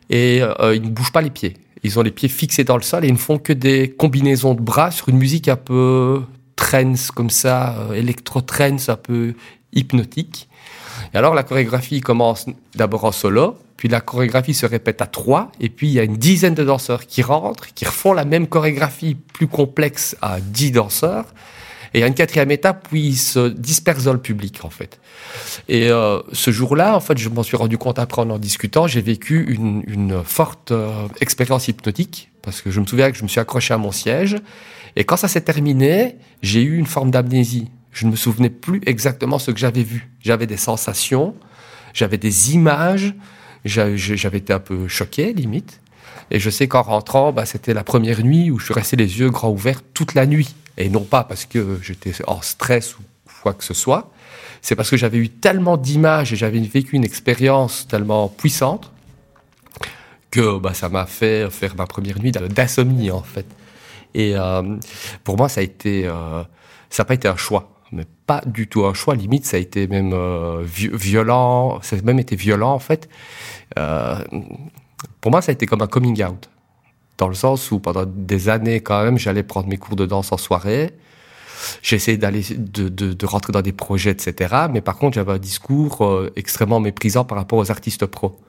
et 0.09 0.41
euh, 0.41 0.75
ils 0.75 0.81
ne 0.81 0.89
bougent 0.89 1.11
pas 1.11 1.21
les 1.21 1.29
pieds. 1.29 1.57
Ils 1.83 1.97
ont 1.97 2.01
les 2.01 2.11
pieds 2.11 2.29
fixés 2.29 2.63
dans 2.63 2.77
le 2.77 2.83
sol 2.83 3.03
et 3.03 3.07
ils 3.07 3.13
ne 3.13 3.17
font 3.17 3.37
que 3.37 3.53
des 3.53 3.89
combinaisons 3.89 4.53
de 4.53 4.61
bras 4.61 4.91
sur 4.91 5.09
une 5.09 5.17
musique 5.17 5.47
un 5.47 5.55
peu 5.55 6.21
trance 6.55 7.11
comme 7.11 7.29
ça, 7.29 7.75
euh, 7.79 7.93
électro-trance, 7.93 8.89
un 8.89 8.95
peu 8.95 9.33
hypnotique. 9.73 10.47
Et 11.13 11.17
alors, 11.17 11.33
la 11.33 11.43
chorégraphie 11.43 12.01
commence 12.01 12.45
d'abord 12.75 13.05
en 13.05 13.11
solo, 13.11 13.57
puis 13.77 13.89
la 13.89 13.99
chorégraphie 13.99 14.53
se 14.53 14.65
répète 14.65 15.01
à 15.01 15.07
trois, 15.07 15.51
et 15.59 15.69
puis 15.69 15.87
il 15.87 15.93
y 15.93 15.99
a 15.99 16.03
une 16.03 16.17
dizaine 16.17 16.53
de 16.53 16.63
danseurs 16.63 17.07
qui 17.07 17.23
rentrent, 17.23 17.73
qui 17.73 17.85
refont 17.85 18.13
la 18.13 18.25
même 18.25 18.47
chorégraphie 18.47 19.15
plus 19.15 19.47
complexe 19.47 20.15
à 20.21 20.39
dix 20.39 20.71
danseurs. 20.71 21.25
Et 21.93 21.99
il 21.99 22.03
a 22.03 22.07
une 22.07 22.13
quatrième 22.13 22.51
étape 22.51 22.87
où 22.91 22.95
ils 22.95 23.17
se 23.17 23.49
dispersent 23.49 24.05
dans 24.05 24.13
le 24.13 24.21
public, 24.21 24.63
en 24.63 24.69
fait. 24.69 24.99
Et 25.67 25.89
euh, 25.89 26.21
ce 26.31 26.51
jour-là, 26.51 26.95
en 26.95 26.99
fait, 27.01 27.17
je 27.17 27.27
m'en 27.29 27.43
suis 27.43 27.57
rendu 27.57 27.77
compte 27.77 27.99
après 27.99 28.21
en 28.21 28.29
en 28.29 28.39
discutant, 28.39 28.87
j'ai 28.87 29.01
vécu 29.01 29.45
une, 29.53 29.83
une 29.87 30.23
forte 30.23 30.71
euh, 30.71 31.07
expérience 31.19 31.67
hypnotique, 31.67 32.31
parce 32.41 32.61
que 32.61 32.71
je 32.71 32.79
me 32.79 32.85
souviens 32.85 33.11
que 33.11 33.17
je 33.17 33.23
me 33.23 33.27
suis 33.27 33.41
accroché 33.41 33.73
à 33.73 33.77
mon 33.77 33.91
siège, 33.91 34.37
et 34.95 35.03
quand 35.03 35.17
ça 35.17 35.27
s'est 35.27 35.41
terminé, 35.41 36.15
j'ai 36.41 36.61
eu 36.61 36.77
une 36.77 36.85
forme 36.85 37.11
d'amnésie. 37.11 37.69
Je 37.91 38.05
ne 38.05 38.11
me 38.11 38.15
souvenais 38.15 38.49
plus 38.49 38.81
exactement 38.85 39.37
ce 39.37 39.51
que 39.51 39.59
j'avais 39.59 39.83
vu. 39.83 40.09
J'avais 40.21 40.47
des 40.47 40.57
sensations, 40.57 41.35
j'avais 41.93 42.17
des 42.17 42.53
images, 42.53 43.13
j'avais 43.65 44.37
été 44.37 44.53
un 44.53 44.59
peu 44.59 44.87
choqué, 44.87 45.33
limite. 45.33 45.81
Et 46.29 46.39
je 46.39 46.49
sais 46.49 46.67
qu'en 46.67 46.81
rentrant, 46.81 47.33
bah, 47.33 47.45
c'était 47.45 47.73
la 47.73 47.83
première 47.83 48.23
nuit 48.23 48.51
où 48.51 48.59
je 48.59 48.65
suis 48.65 48.73
resté 48.73 48.95
les 48.95 49.19
yeux 49.19 49.29
grands 49.29 49.51
ouverts 49.51 49.81
toute 49.93 50.13
la 50.13 50.25
nuit. 50.25 50.55
Et 50.77 50.89
non 50.89 51.03
pas 51.03 51.23
parce 51.23 51.45
que 51.45 51.79
j'étais 51.81 52.13
en 52.27 52.41
stress 52.41 52.97
ou 52.97 53.01
quoi 53.43 53.53
que 53.53 53.63
ce 53.63 53.73
soit, 53.73 54.11
c'est 54.61 54.75
parce 54.75 54.89
que 54.89 54.97
j'avais 54.97 55.17
eu 55.17 55.29
tellement 55.29 55.77
d'images 55.77 56.33
et 56.33 56.35
j'avais 56.35 56.59
vécu 56.59 56.95
une 56.95 57.03
expérience 57.03 57.87
tellement 57.87 58.27
puissante 58.27 58.91
que 60.29 60.59
bah, 60.59 60.73
ça 60.73 60.87
m'a 60.87 61.05
fait 61.05 61.49
faire 61.49 61.75
ma 61.75 61.85
première 61.85 62.19
nuit 62.19 62.31
d'insomnie 62.31 63.11
en 63.11 63.23
fait. 63.23 63.45
Et 64.13 64.35
euh, 64.35 64.77
pour 65.23 65.37
moi, 65.37 65.49
ça 65.49 65.61
a 65.61 65.63
été, 65.63 66.05
euh, 66.05 66.43
ça 66.89 67.03
n'a 67.03 67.05
pas 67.05 67.13
été 67.13 67.27
un 67.27 67.35
choix, 67.35 67.71
mais 67.91 68.05
pas 68.27 68.41
du 68.45 68.67
tout 68.67 68.85
un 68.85 68.93
choix. 68.93 69.15
Limite, 69.15 69.45
ça 69.45 69.57
a 69.57 69.59
été 69.59 69.87
même 69.87 70.13
euh, 70.13 70.63
violent. 70.63 71.81
Ça 71.81 71.95
a 71.95 72.01
même 72.01 72.19
été 72.19 72.35
violent 72.35 72.73
en 72.73 72.79
fait. 72.79 73.09
Euh, 73.77 74.19
pour 75.19 75.31
moi, 75.31 75.41
ça 75.41 75.51
a 75.51 75.53
été 75.53 75.65
comme 75.65 75.81
un 75.81 75.87
coming 75.87 76.23
out 76.23 76.49
dans 77.21 77.27
le 77.27 77.35
sens 77.35 77.69
où 77.69 77.79
pendant 77.79 78.05
des 78.07 78.49
années 78.49 78.81
quand 78.81 79.03
même, 79.03 79.19
j'allais 79.19 79.43
prendre 79.43 79.67
mes 79.67 79.77
cours 79.77 79.95
de 79.95 80.07
danse 80.07 80.31
en 80.31 80.37
soirée. 80.37 80.91
J'essayais 81.83 82.17
d'aller 82.17 82.43
de, 82.57 82.89
de, 82.89 83.25
rentrer 83.27 83.53
dans 83.53 83.61
des 83.61 83.73
projets, 83.73 84.09
etc. 84.09 84.55
Mais 84.71 84.81
par 84.81 84.97
contre, 84.97 85.13
j'avais 85.13 85.33
un 85.33 85.37
discours 85.37 86.03
euh, 86.03 86.33
extrêmement 86.35 86.79
méprisant 86.79 87.23
par 87.23 87.37
rapport 87.37 87.59
aux 87.59 87.69
artistes 87.69 88.07
pros. 88.07 88.39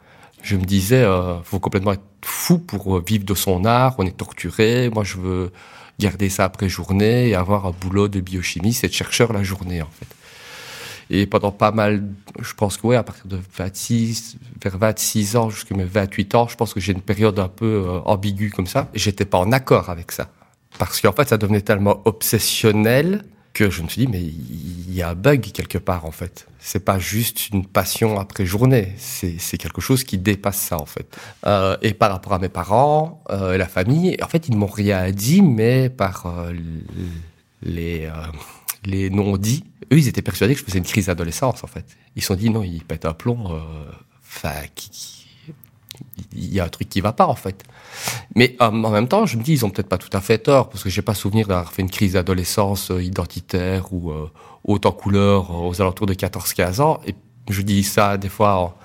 Je 0.43 0.57
me 0.57 0.65
disais, 0.65 1.03
euh, 1.03 1.39
faut 1.43 1.59
complètement 1.59 1.93
être 1.93 2.01
fou 2.25 2.59
pour 2.59 2.97
euh, 2.97 3.05
vivre 3.07 3.27
de 3.27 3.35
son 3.35 3.67
art. 3.67 3.95
On 3.99 4.07
est 4.07 4.17
torturé. 4.17 4.89
Moi, 4.89 5.05
je 5.05 5.19
veux 5.19 5.53
garder 5.99 6.31
ça 6.31 6.47
après 6.47 6.71
journée 6.71 7.29
et 7.29 7.35
avoir 7.35 7.67
un 7.67 7.73
boulot 7.79 8.09
de 8.09 8.21
biochimiste 8.21 8.85
et 8.85 8.89
de 8.89 8.95
chercheur 8.95 9.35
la 9.35 9.43
journée, 9.43 9.83
en 9.83 9.91
fait. 9.99 10.07
Et 11.11 11.27
pendant 11.27 11.53
pas 11.53 11.73
mal, 11.73 12.05
je 12.41 12.55
pense 12.55 12.77
que 12.77 12.87
ouais, 12.87 12.97
à 12.97 13.03
partir 13.03 13.27
de 13.27 13.39
26, 13.57 14.37
vers 14.63 14.79
26 14.79 15.37
ans 15.37 15.51
jusqu'à 15.51 15.75
mes 15.75 15.85
28 15.85 16.35
ans, 16.35 16.49
je 16.49 16.57
pense 16.57 16.73
que 16.75 16.81
j'ai 16.81 16.93
une 16.93 17.01
période 17.01 17.39
un 17.39 17.49
peu 17.49 17.85
euh, 17.87 18.01
ambiguë 18.05 18.51
comme 18.51 18.67
ça. 18.67 18.89
Et 18.95 18.99
j'étais 18.99 19.25
pas 19.25 19.39
en 19.39 19.53
accord 19.53 19.91
avec 19.91 20.13
ça. 20.13 20.29
Parce 20.79 21.01
qu'en 21.01 21.13
fait, 21.13 21.29
ça 21.29 21.39
devenait 21.39 21.61
tellement 21.61 22.01
obsessionnel 22.05 23.25
que 23.53 23.69
je 23.69 23.83
me 23.83 23.89
suis 23.89 24.07
dit, 24.07 24.11
mais 24.11 24.23
il 24.23 24.95
y 24.95 25.03
a 25.03 25.11
un 25.11 25.15
bug 25.15 25.43
quelque 25.53 25.77
part, 25.77 26.07
en 26.07 26.11
fait. 26.11 26.47
C'est 26.59 26.85
pas 26.85 26.99
juste 26.99 27.51
une 27.51 27.67
passion 27.67 28.19
après 28.19 28.47
journée. 28.47 28.95
C'est 28.97 29.59
quelque 29.59 29.83
chose 29.83 30.05
qui 30.05 30.17
dépasse 30.17 30.57
ça, 30.57 30.81
en 30.81 30.87
fait. 30.87 31.15
Euh, 31.47 31.77
et 31.83 31.93
par 31.93 32.11
rapport 32.11 32.33
à 32.33 32.39
mes 32.39 32.49
parents 32.49 33.23
euh, 33.31 33.59
la 33.59 33.67
famille, 33.67 34.17
en 34.23 34.29
fait, 34.29 34.49
ils 34.49 34.53
ne 34.55 34.57
m'ont 34.57 34.67
rien 34.67 35.11
dit, 35.11 35.43
mais 35.43 35.91
par 35.91 36.27
les, 37.63 38.09
les 38.85 39.11
non-dits, 39.11 39.65
eux, 39.93 39.99
ils 39.99 40.09
étaient 40.09 40.23
persuadés 40.23 40.55
que 40.55 40.61
je 40.61 40.65
faisais 40.65 40.79
une 40.79 40.85
crise 40.85 41.07
d'adolescence, 41.07 41.63
en 41.65 41.67
fait. 41.67 41.85
Ils 42.17 42.23
se 42.23 42.29
sont 42.29 42.35
dit, 42.35 42.51
non, 42.51 42.63
il 42.63 42.83
pète 42.85 43.05
un 43.05 43.15
plomb. 43.15 43.53
Euh, 43.53 43.61
enfin, 44.27 44.55
il 46.35 46.53
y 46.53 46.61
a 46.61 46.65
un 46.65 46.69
truc 46.69 46.89
qui 46.89 47.01
va 47.01 47.13
pas, 47.13 47.27
en 47.27 47.35
fait. 47.35 47.65
Mais 48.35 48.57
euh, 48.61 48.67
en 48.67 48.91
même 48.91 49.09
temps, 49.09 49.27
je 49.27 49.37
me 49.37 49.43
dis, 49.43 49.53
ils 49.53 49.65
ont 49.65 49.71
peut-être 49.71 49.89
pas 49.89 49.99
tout 49.99 50.15
à 50.17 50.21
fait 50.21 50.39
tort, 50.39 50.69
parce 50.69 50.83
que 50.83 50.91
j'ai 50.91 51.03
pas 51.03 51.15
souvenir 51.15 51.47
d'avoir 51.47 51.73
fait 51.73 51.83
une 51.83 51.91
crise 51.91 52.15
d'adolescence 52.15 52.91
euh, 52.91 53.03
identitaire 53.03 53.93
ou 53.93 54.11
euh, 54.11 54.31
haute 54.65 54.87
en 54.87 54.93
couleur 54.93 55.51
aux 55.51 55.81
alentours 55.81 56.07
de 56.07 56.15
14-15 56.15 56.81
ans. 56.81 57.01
Et 57.07 57.15
je 57.51 57.63
dis 57.63 57.83
ça 57.83 58.17
des 58.17 58.29
fois 58.29 58.77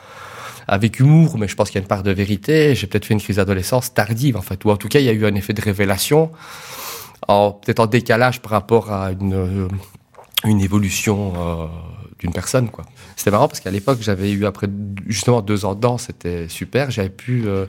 avec 0.68 1.00
humour, 1.00 1.38
mais 1.38 1.48
je 1.48 1.56
pense 1.56 1.70
qu'il 1.70 1.76
y 1.76 1.80
a 1.80 1.82
une 1.82 1.88
part 1.88 2.04
de 2.04 2.12
vérité. 2.12 2.76
J'ai 2.76 2.88
peut-être 2.88 3.06
fait 3.06 3.14
une 3.14 3.22
crise 3.22 3.38
d'adolescence 3.38 3.94
tardive, 3.94 4.36
en 4.36 4.42
fait, 4.42 4.64
ou 4.66 4.72
en 4.72 4.78
tout 4.78 4.90
cas, 4.90 5.00
il 5.00 5.06
y 5.06 5.10
a 5.10 5.14
eu 5.14 5.26
un 5.26 5.36
effet 5.36 5.54
de 5.54 5.62
révélation, 5.62 6.32
peut-être 7.26 7.80
en 7.80 7.88
décalage 7.88 8.42
par 8.42 8.52
rapport 8.52 8.92
à 8.92 9.12
une 9.12 9.70
une 10.46 10.62
évolution 10.62 11.34
euh, 11.36 11.68
d'une 12.20 12.32
personne 12.32 12.70
quoi. 12.70 12.86
C'était 13.16 13.32
marrant 13.32 13.48
parce 13.48 13.60
qu'à 13.60 13.72
l'époque 13.72 14.00
j'avais 14.02 14.32
eu 14.32 14.46
justement 15.08 15.42
deux 15.42 15.66
ans 15.66 15.76
de 15.76 15.80
danse, 15.80 16.04
c'était 16.04 16.48
super. 16.48 16.92
J'avais 16.92 17.10
pu 17.10 17.48
euh, 17.48 17.66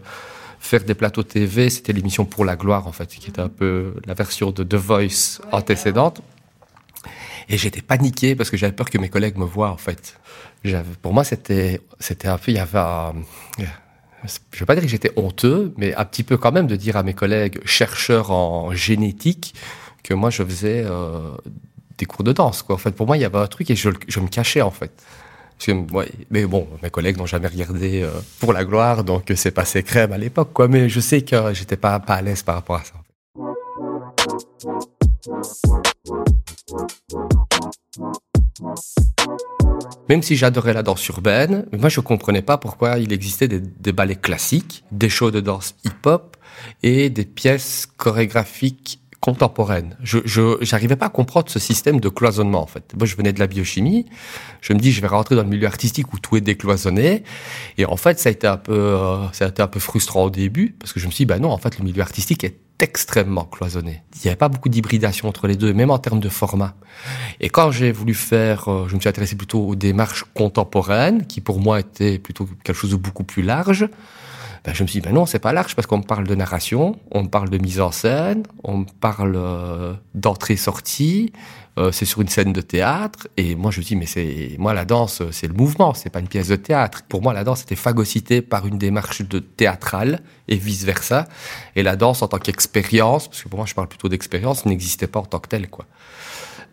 faire 0.61 0.85
des 0.85 0.95
plateaux 0.95 1.23
TV, 1.23 1.71
c'était 1.71 1.93
l'émission 1.93 2.25
pour 2.25 2.45
la 2.45 2.57
gloire 2.57 2.87
en 2.87 2.93
fait, 2.93 3.07
qui 3.07 3.31
était 3.31 3.41
un 3.41 3.49
peu 3.49 3.95
la 4.07 4.15
version 4.15 4.51
de 4.51 4.63
The 4.65 4.75
Voice 4.75 5.41
antécédente. 5.53 6.21
Et 7.49 7.57
j'étais 7.57 7.81
paniqué 7.81 8.37
parce 8.37 8.51
que 8.51 8.59
j'avais 8.59 8.75
peur 8.75 8.91
que 8.91 8.99
mes 8.99 9.09
collègues 9.09 9.39
me 9.39 9.47
voient 9.47 9.71
en 9.71 9.79
fait. 9.79 10.19
Pour 11.01 11.15
moi 11.15 11.25
c'était 11.25 11.81
c'était 11.99 12.29
un 12.29 12.37
peu 12.37 12.51
il 12.51 12.57
y 12.57 12.59
avait 12.59 12.79
un, 12.79 13.15
je 14.25 14.59
vais 14.59 14.67
pas 14.67 14.75
dire 14.75 14.83
que 14.83 14.89
j'étais 14.89 15.13
honteux, 15.17 15.73
mais 15.77 15.95
un 15.95 16.05
petit 16.05 16.23
peu 16.23 16.37
quand 16.37 16.53
même 16.53 16.67
de 16.67 16.77
dire 16.77 16.97
à 16.97 17.03
mes 17.03 17.15
collègues 17.15 17.61
chercheurs 17.65 18.31
en 18.31 18.73
génétique 18.73 19.55
que 20.03 20.15
moi 20.15 20.31
je 20.31 20.43
faisais 20.43 20.85
euh, 20.85 21.31
des 21.99 22.07
cours 22.07 22.25
de 22.25 22.33
danse. 22.33 22.63
Quoi. 22.63 22.75
En 22.75 22.79
fait, 22.79 22.93
pour 22.93 23.07
moi, 23.07 23.17
il 23.17 23.21
y 23.21 23.25
avait 23.25 23.39
un 23.39 23.47
truc 23.47 23.71
et 23.71 23.77
je, 23.77 23.89
me 23.89 24.29
cachais 24.29 24.63
en 24.63 24.71
fait. 24.71 24.91
mais 26.31 26.47
bon, 26.47 26.67
mes 26.83 26.91
collègues 26.91 27.19
n'ont 27.19 27.27
jamais 27.27 27.49
regardé 27.49 28.03
euh, 28.03 28.11
pour 28.41 28.53
la 28.53 28.65
gloire, 28.65 29.05
donc 29.05 29.33
c'est 29.35 29.51
passé 29.51 29.83
crème 29.83 30.13
à 30.13 30.19
l'époque, 30.19 30.51
quoi. 30.53 30.69
Mais 30.69 30.89
je 30.89 31.01
sais 31.01 31.23
que 31.23 31.55
j'étais 31.55 31.77
pas, 31.77 32.01
pas 32.01 32.15
à 32.15 32.23
l'aise 32.23 32.43
par 32.43 32.57
rapport 32.57 32.77
à 32.77 32.85
ça. 32.85 32.95
Même 40.09 40.23
si 40.23 40.37
j'adorais 40.37 40.73
la 40.73 40.83
danse 40.83 41.07
urbaine, 41.09 41.67
moi 41.73 41.89
je 41.89 42.01
comprenais 42.01 42.43
pas 42.43 42.57
pourquoi 42.57 42.99
il 42.99 43.13
existait 43.13 43.49
des, 43.49 43.93
ballets 43.93 44.17
classiques, 44.17 44.85
des 44.91 45.09
shows 45.09 45.31
de 45.31 45.41
danse 45.41 45.75
hip-hop 45.85 46.37
et 46.83 47.11
des 47.11 47.25
pièces 47.25 47.87
chorégraphiques 47.97 49.01
contemporaine. 49.21 49.97
Je 50.01 50.19
j'arrivais 50.61 50.95
pas 50.95 51.07
à 51.07 51.11
comprendre 51.11 51.51
ce 51.51 51.59
système 51.59 51.99
de 52.01 52.09
cloisonnement 52.09 52.63
en 52.63 52.67
fait. 52.67 52.95
Moi 52.97 53.07
je 53.07 53.17
venais 53.17 53.33
de 53.33 53.41
la 53.41 53.49
biochimie, 53.49 54.07
je 54.61 54.73
me 54.73 54.79
dis 54.79 54.93
je 54.93 55.01
vais 55.01 55.09
rentrer 55.09 55.35
dans 55.35 55.43
le 55.43 55.49
milieu 55.49 55.67
artistique 55.67 56.13
où 56.13 56.19
tout 56.19 56.37
est 56.37 56.41
décloisonné 56.41 57.25
et 57.79 57.85
en 57.85 57.97
fait 57.97 58.21
ça 58.21 58.29
a 58.29 58.33
été 58.33 58.47
un 58.47 58.57
peu 58.57 58.73
euh, 58.73 59.31
ça 59.33 59.47
a 59.47 59.49
été 59.49 59.61
un 59.61 59.67
peu 59.67 59.81
frustrant 59.81 60.25
au 60.25 60.31
début 60.31 60.77
parce 60.79 60.93
que 60.93 61.01
je 61.01 61.07
me 61.07 61.11
suis 61.11 61.25
dit 61.25 61.27
bah 61.27 61.41
non 61.41 61.51
en 61.51 61.59
fait 61.59 61.79
le 61.79 61.85
milieu 61.85 62.01
artistique 62.01 62.45
est 62.45 62.59
extrêmement 62.81 63.45
cloisonné. 63.45 64.03
Il 64.15 64.21
n'y 64.25 64.29
avait 64.29 64.37
pas 64.37 64.49
beaucoup 64.49 64.69
d'hybridation 64.69 65.29
entre 65.29 65.47
les 65.47 65.57
deux, 65.57 65.73
même 65.73 65.91
en 65.91 65.99
termes 65.99 66.21
de 66.21 66.29
format. 66.29 66.75
Et 67.41 67.49
quand 67.49 67.71
j'ai 67.71 67.93
voulu 67.93 68.15
faire, 68.15 68.69
euh, 68.69 68.87
je 68.89 68.95
me 68.95 69.01
suis 69.01 69.09
intéressé 69.09 69.37
plutôt 69.37 69.67
aux 69.67 69.75
démarches 69.75 70.25
contemporaines, 70.35 71.27
qui 71.27 71.41
pour 71.41 71.61
moi 71.61 71.81
étaient 71.81 72.19
plutôt 72.19 72.49
quelque 72.65 72.77
chose 72.77 72.91
de 72.91 72.97
beaucoup 72.97 73.25
plus 73.25 73.43
large. 73.43 73.89
Ben, 74.65 74.75
je 74.75 74.83
me 74.83 74.89
suis 74.89 75.01
dit, 75.01 75.07
ben 75.07 75.15
non, 75.15 75.27
c'est 75.27 75.39
pas 75.39 75.53
large 75.53 75.75
parce 75.75 75.87
qu'on 75.87 76.03
parle 76.03 76.27
de 76.27 76.35
narration, 76.35 76.99
on 77.11 77.27
parle 77.27 77.49
de 77.51 77.59
mise 77.59 77.81
en 77.81 77.93
scène, 77.93 78.43
on 78.65 78.85
parle 78.85 79.35
euh, 79.37 79.95
d'entrée-sortie, 80.15 81.33
euh, 81.79 81.93
c'est 81.93 82.05
sur 82.05 82.21
une 82.21 82.29
scène 82.29 82.53
de 82.53 82.61
théâtre. 82.61 83.29
Et 83.37 83.55
moi, 83.55 83.71
je 83.71 83.81
me 83.81 83.85
dis, 83.85 83.95
mais 83.95 84.07
c'est, 84.07 84.57
moi, 84.59 84.75
la 84.75 84.85
danse, 84.85 85.23
c'est 85.31 85.47
le 85.47 85.55
mouvement, 85.55 85.95
c'est 85.95 86.11
pas 86.11 86.19
une 86.19 86.29
pièce 86.29 86.49
de 86.49 86.57
théâtre. 86.57 87.03
Pour 87.09 87.23
moi, 87.23 87.33
la 87.33 87.45
danse 87.45 87.63
était 87.63 87.77
phagocytée 87.77 88.43
par 88.43 88.67
une 88.67 88.79
démarche 88.79 89.23
de 89.23 89.39
théâtrale 89.39 90.21
et 90.49 90.57
vice 90.57 90.85
versa. 90.85 91.29
Et 91.77 91.83
la 91.83 91.95
danse 91.95 92.23
en 92.23 92.29
tant 92.29 92.39
qu'expérience, 92.39 93.29
parce 93.29 93.43
que 93.43 93.49
pour 93.49 93.59
moi, 93.59 93.67
je 93.67 93.75
parle 93.75 93.89
plutôt 93.89 94.09
d'expérience, 94.09 94.67
n'existait 94.67 95.07
pas 95.07 95.21
en 95.21 95.27
tant 95.27 95.39
que 95.39 95.49
telle, 95.49 95.69
quoi. 95.69 95.87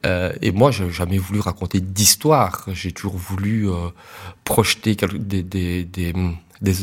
Euh, 0.06 0.34
et 0.42 0.52
moi, 0.52 0.72
j'ai 0.72 0.90
jamais 0.90 1.18
voulu 1.18 1.40
raconter 1.40 1.80
d'histoire. 1.80 2.66
J'ai 2.74 2.92
toujours 2.92 3.18
voulu 3.18 3.70
euh, 3.70 3.90
projeter 4.44 4.96
des, 4.96 5.44
des, 5.44 5.84
des, 5.84 6.14
des 6.62 6.74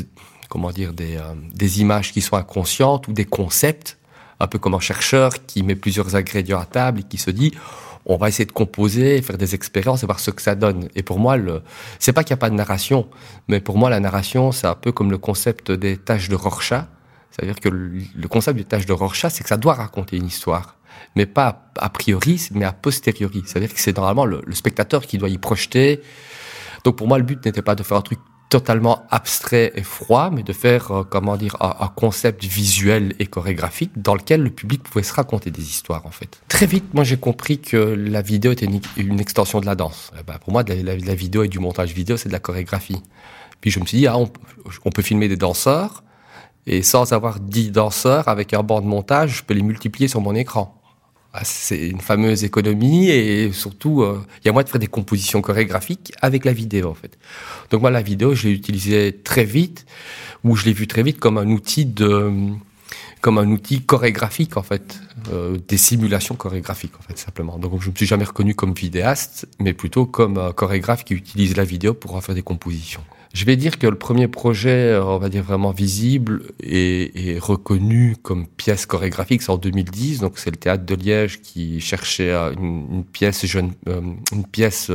comment 0.52 0.70
dire, 0.70 0.92
des, 0.92 1.16
euh, 1.16 1.32
des 1.54 1.80
images 1.80 2.12
qui 2.12 2.20
sont 2.20 2.36
inconscientes 2.36 3.08
ou 3.08 3.14
des 3.14 3.24
concepts, 3.24 3.96
un 4.38 4.46
peu 4.46 4.58
comme 4.58 4.74
un 4.74 4.80
chercheur 4.80 5.46
qui 5.46 5.62
met 5.62 5.74
plusieurs 5.74 6.14
ingrédients 6.14 6.60
à 6.60 6.66
table 6.66 7.00
et 7.00 7.02
qui 7.04 7.16
se 7.16 7.30
dit, 7.30 7.52
on 8.04 8.18
va 8.18 8.28
essayer 8.28 8.44
de 8.44 8.52
composer, 8.52 9.22
faire 9.22 9.38
des 9.38 9.54
expériences 9.54 10.02
et 10.02 10.06
voir 10.06 10.20
ce 10.20 10.30
que 10.30 10.42
ça 10.42 10.54
donne. 10.54 10.88
Et 10.94 11.02
pour 11.02 11.18
moi, 11.18 11.38
le, 11.38 11.62
c'est 11.98 12.12
pas 12.12 12.22
qu'il 12.22 12.34
n'y 12.34 12.38
a 12.38 12.42
pas 12.44 12.50
de 12.50 12.54
narration, 12.54 13.08
mais 13.48 13.60
pour 13.60 13.78
moi, 13.78 13.88
la 13.88 13.98
narration, 13.98 14.52
c'est 14.52 14.66
un 14.66 14.74
peu 14.74 14.92
comme 14.92 15.10
le 15.10 15.16
concept 15.16 15.72
des 15.72 15.96
tâches 15.96 16.28
de 16.28 16.34
Rorschach. 16.34 16.84
C'est-à-dire 17.30 17.58
que 17.58 17.70
le 17.70 18.28
concept 18.28 18.58
des 18.58 18.64
tâches 18.64 18.84
de 18.84 18.92
Rorschach, 18.92 19.32
c'est 19.32 19.44
que 19.44 19.48
ça 19.48 19.56
doit 19.56 19.72
raconter 19.72 20.18
une 20.18 20.26
histoire. 20.26 20.76
Mais 21.16 21.24
pas 21.24 21.70
a 21.78 21.88
priori, 21.88 22.46
mais 22.50 22.66
a 22.66 22.72
posteriori. 22.72 23.42
C'est-à-dire 23.46 23.72
que 23.72 23.80
c'est 23.80 23.96
normalement 23.96 24.26
le, 24.26 24.42
le 24.44 24.54
spectateur 24.54 25.06
qui 25.06 25.16
doit 25.16 25.30
y 25.30 25.38
projeter. 25.38 26.02
Donc 26.84 26.96
pour 26.96 27.08
moi, 27.08 27.16
le 27.16 27.24
but 27.24 27.42
n'était 27.46 27.62
pas 27.62 27.74
de 27.74 27.82
faire 27.82 27.96
un 27.96 28.02
truc 28.02 28.18
totalement 28.52 29.06
abstrait 29.08 29.72
et 29.76 29.82
froid, 29.82 30.28
mais 30.30 30.42
de 30.42 30.52
faire, 30.52 30.90
euh, 30.90 31.04
comment 31.08 31.38
dire, 31.38 31.56
un, 31.60 31.88
concept 31.88 32.44
visuel 32.44 33.14
et 33.18 33.24
chorégraphique 33.24 33.92
dans 33.96 34.14
lequel 34.14 34.42
le 34.42 34.50
public 34.50 34.82
pouvait 34.82 35.02
se 35.02 35.14
raconter 35.14 35.50
des 35.50 35.62
histoires, 35.62 36.04
en 36.04 36.10
fait. 36.10 36.38
Très 36.48 36.66
vite, 36.66 36.92
moi, 36.92 37.02
j'ai 37.02 37.16
compris 37.16 37.60
que 37.60 37.78
la 37.78 38.20
vidéo 38.20 38.52
était 38.52 38.68
une, 38.98 39.20
extension 39.20 39.58
de 39.62 39.64
la 39.64 39.74
danse. 39.74 40.12
Eh 40.20 40.22
ben, 40.22 40.34
pour 40.36 40.52
moi, 40.52 40.64
la, 40.68 41.14
vidéo 41.14 41.44
et 41.44 41.48
du 41.48 41.60
montage 41.60 41.94
vidéo, 41.94 42.18
c'est 42.18 42.28
de 42.28 42.34
la 42.34 42.40
chorégraphie. 42.40 43.00
Puis 43.62 43.70
je 43.70 43.80
me 43.80 43.86
suis 43.86 43.96
dit, 43.96 44.06
ah, 44.06 44.18
on, 44.18 44.30
on 44.84 44.90
peut 44.90 45.00
filmer 45.00 45.28
des 45.28 45.36
danseurs, 45.36 46.04
et 46.66 46.82
sans 46.82 47.14
avoir 47.14 47.40
dix 47.40 47.70
danseurs, 47.70 48.28
avec 48.28 48.52
un 48.52 48.62
banc 48.62 48.82
de 48.82 48.86
montage, 48.86 49.38
je 49.38 49.44
peux 49.44 49.54
les 49.54 49.62
multiplier 49.62 50.08
sur 50.08 50.20
mon 50.20 50.34
écran. 50.34 50.81
Ah, 51.34 51.44
c'est 51.44 51.88
une 51.88 52.00
fameuse 52.00 52.44
économie 52.44 53.08
et 53.08 53.52
surtout, 53.52 54.02
euh, 54.02 54.22
il 54.42 54.46
y 54.46 54.48
a 54.50 54.52
moyen 54.52 54.64
de 54.64 54.68
faire 54.68 54.78
des 54.78 54.86
compositions 54.86 55.40
chorégraphiques 55.40 56.12
avec 56.20 56.44
la 56.44 56.52
vidéo 56.52 56.90
en 56.90 56.94
fait. 56.94 57.18
Donc 57.70 57.80
moi, 57.80 57.90
la 57.90 58.02
vidéo, 58.02 58.34
je 58.34 58.48
l'ai 58.48 58.54
utilisée 58.54 59.18
très 59.24 59.44
vite, 59.44 59.86
ou 60.44 60.56
je 60.56 60.66
l'ai 60.66 60.74
vu 60.74 60.86
très 60.86 61.02
vite 61.02 61.18
comme 61.18 61.38
un 61.38 61.48
outil 61.48 61.86
de, 61.86 62.30
comme 63.22 63.38
un 63.38 63.50
outil 63.50 63.80
chorégraphique 63.80 64.58
en 64.58 64.62
fait, 64.62 65.00
euh, 65.32 65.56
des 65.68 65.78
simulations 65.78 66.34
chorégraphiques 66.34 66.98
en 66.98 67.02
fait 67.02 67.16
simplement. 67.16 67.58
Donc 67.58 67.80
je 67.80 67.88
me 67.88 67.94
suis 67.94 68.06
jamais 68.06 68.24
reconnu 68.24 68.54
comme 68.54 68.74
vidéaste, 68.74 69.46
mais 69.58 69.72
plutôt 69.72 70.04
comme 70.04 70.36
un 70.36 70.52
chorégraphe 70.52 71.04
qui 71.04 71.14
utilise 71.14 71.56
la 71.56 71.64
vidéo 71.64 71.94
pour 71.94 72.14
en 72.14 72.20
faire 72.20 72.34
des 72.34 72.42
compositions. 72.42 73.02
Je 73.32 73.46
vais 73.46 73.56
dire 73.56 73.78
que 73.78 73.86
le 73.86 73.96
premier 73.96 74.28
projet, 74.28 74.92
euh, 74.92 75.04
on 75.04 75.16
va 75.16 75.30
dire 75.30 75.42
vraiment 75.42 75.70
visible 75.70 76.42
et, 76.62 77.38
reconnu 77.40 78.14
comme 78.22 78.46
pièce 78.46 78.84
chorégraphique, 78.84 79.40
c'est 79.42 79.50
en 79.50 79.56
2010. 79.56 80.20
Donc 80.20 80.38
c'est 80.38 80.50
le 80.50 80.56
théâtre 80.56 80.84
de 80.84 80.94
Liège 80.94 81.40
qui 81.40 81.80
cherchait 81.80 82.30
euh, 82.30 82.52
une, 82.52 83.04
pièce 83.04 83.46
jeune, 83.46 83.72
euh, 83.88 84.02
une 84.32 84.44
pièce 84.44 84.90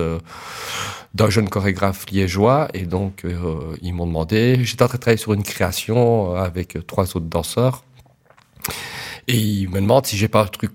d'un 1.15 1.29
jeune 1.31 1.49
chorégraphe 1.49 2.05
liégeois. 2.11 2.67
Et 2.75 2.85
donc 2.85 3.25
ils 3.81 3.93
m'ont 3.93 4.05
demandé. 4.05 4.59
J'étais 4.63 4.83
en 4.83 4.87
train 4.87 4.97
de 4.97 5.01
travailler 5.01 5.17
sur 5.17 5.33
une 5.33 5.43
création 5.43 6.35
avec 6.35 6.77
trois 6.85 7.05
autres 7.05 7.21
danseurs. 7.21 7.83
Et 9.27 9.37
ils 9.37 9.69
me 9.69 9.81
demandent 9.81 10.05
si 10.05 10.15
j'ai 10.15 10.27
pas 10.27 10.43
un 10.43 10.47
truc 10.47 10.73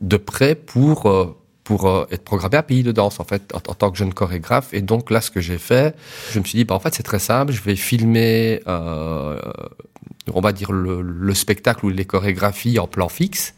de 0.00 0.16
près 0.16 0.56
pour 0.56 1.36
pour 1.70 1.86
euh, 1.86 2.04
être 2.10 2.24
programmé 2.24 2.56
à 2.56 2.64
Pays 2.64 2.82
de 2.82 2.90
Danse, 2.90 3.20
en 3.20 3.24
fait, 3.24 3.54
en, 3.54 3.60
tant 3.60 3.92
que 3.92 3.96
jeune 3.96 4.12
chorégraphe. 4.12 4.74
Et 4.74 4.82
donc 4.82 5.08
là, 5.08 5.20
ce 5.20 5.30
que 5.30 5.40
j'ai 5.40 5.56
fait, 5.56 5.94
je 6.32 6.40
me 6.40 6.44
suis 6.44 6.56
dit, 6.56 6.64
bah, 6.64 6.74
en 6.74 6.80
fait, 6.80 6.92
c'est 6.92 7.04
très 7.04 7.20
simple, 7.20 7.52
je 7.52 7.62
vais 7.62 7.76
filmer, 7.76 8.60
euh, 8.66 9.40
on 10.34 10.40
va 10.40 10.50
dire, 10.52 10.72
le, 10.72 11.00
le, 11.00 11.34
spectacle 11.34 11.86
ou 11.86 11.90
les 11.90 12.04
chorégraphies 12.04 12.80
en 12.80 12.88
plan 12.88 13.08
fixe. 13.08 13.54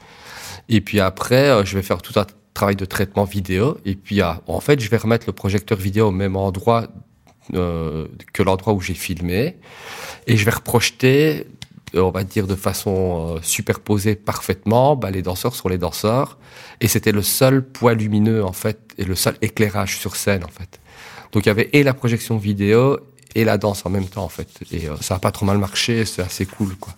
Et 0.69 0.83
puis 0.83 1.01
après, 1.01 1.49
euh, 1.49 1.65
je 1.65 1.75
vais 1.75 1.83
faire 1.83 2.03
tout 2.03 2.21
un 2.21 2.27
travail 2.53 2.77
de 2.77 2.85
traitement 2.85 3.25
vidéo. 3.25 3.79
Et 3.87 3.95
puis, 3.95 4.21
en 4.23 4.61
fait, 4.61 4.79
je 4.79 4.91
vais 4.91 4.99
remettre 4.99 5.25
le 5.27 5.33
projecteur 5.33 5.79
vidéo 5.79 6.09
au 6.09 6.13
même 6.13 6.37
endroit 6.37 6.89
que 7.51 8.43
l'endroit 8.43 8.75
où 8.75 8.83
j'ai 8.83 8.93
filmé. 8.93 9.57
Et 10.27 10.37
je 10.37 10.45
vais 10.45 10.51
reprojeter 10.51 11.47
on 11.95 12.11
va 12.11 12.25
dire 12.25 12.47
de 12.47 12.55
façon 12.55 13.37
euh, 13.37 13.41
superposée 13.43 14.15
parfaitement, 14.15 14.97
bah, 14.97 15.11
les 15.11 15.23
danseurs 15.23 15.55
sur 15.55 15.69
les 15.69 15.79
danseurs. 15.79 16.39
Et 16.81 16.89
c'était 16.89 17.13
le 17.13 17.23
seul 17.23 17.65
poids 17.65 17.95
lumineux, 17.95 18.45
en 18.45 18.53
fait, 18.53 18.79
et 18.99 19.05
le 19.05 19.15
seul 19.15 19.37
éclairage 19.43 19.99
sur 19.99 20.17
scène, 20.17 20.45
en 20.45 20.49
fait. 20.49 20.81
Donc 21.33 21.47
il 21.47 21.49
y 21.49 21.51
avait 21.51 21.71
et 21.73 21.83
la 21.83 21.95
projection 21.95 22.37
vidéo 22.37 22.99
et 23.35 23.45
la 23.45 23.59
danse 23.59 23.87
en 23.87 23.91
même 23.91 24.07
temps, 24.07 24.25
en 24.25 24.29
fait. 24.29 24.49
Et 24.71 24.89
euh, 24.89 24.97
ça 25.01 25.17
a 25.17 25.19
pas 25.19 25.33
trop 25.33 25.47
mal 25.47 25.59
marché, 25.59 26.05
c'est 26.05 26.23
assez 26.23 26.47
cool, 26.47 26.77
quoi. 26.77 26.95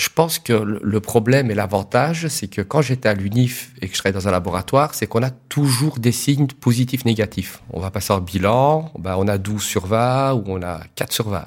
Je 0.00 0.08
pense 0.08 0.38
que 0.38 0.54
le 0.54 1.00
problème 1.00 1.50
et 1.50 1.54
l'avantage, 1.54 2.28
c'est 2.28 2.48
que 2.48 2.62
quand 2.62 2.80
j'étais 2.80 3.10
à 3.10 3.12
l'UNIF 3.12 3.74
et 3.82 3.86
que 3.86 3.94
je 3.94 3.98
travaillais 3.98 4.18
dans 4.18 4.28
un 4.28 4.30
laboratoire, 4.30 4.94
c'est 4.94 5.06
qu'on 5.06 5.22
a 5.22 5.28
toujours 5.28 5.98
des 5.98 6.10
signes 6.10 6.46
positifs, 6.46 7.04
négatifs. 7.04 7.60
On 7.68 7.80
va 7.80 7.90
passer 7.90 8.14
en 8.14 8.20
bilan, 8.22 8.90
ben 8.98 9.16
on 9.18 9.28
a 9.28 9.36
12 9.36 9.62
sur 9.62 9.84
20 9.84 10.32
ou 10.32 10.44
on 10.46 10.62
a 10.62 10.80
4 10.94 11.12
sur 11.12 11.28
20. 11.28 11.44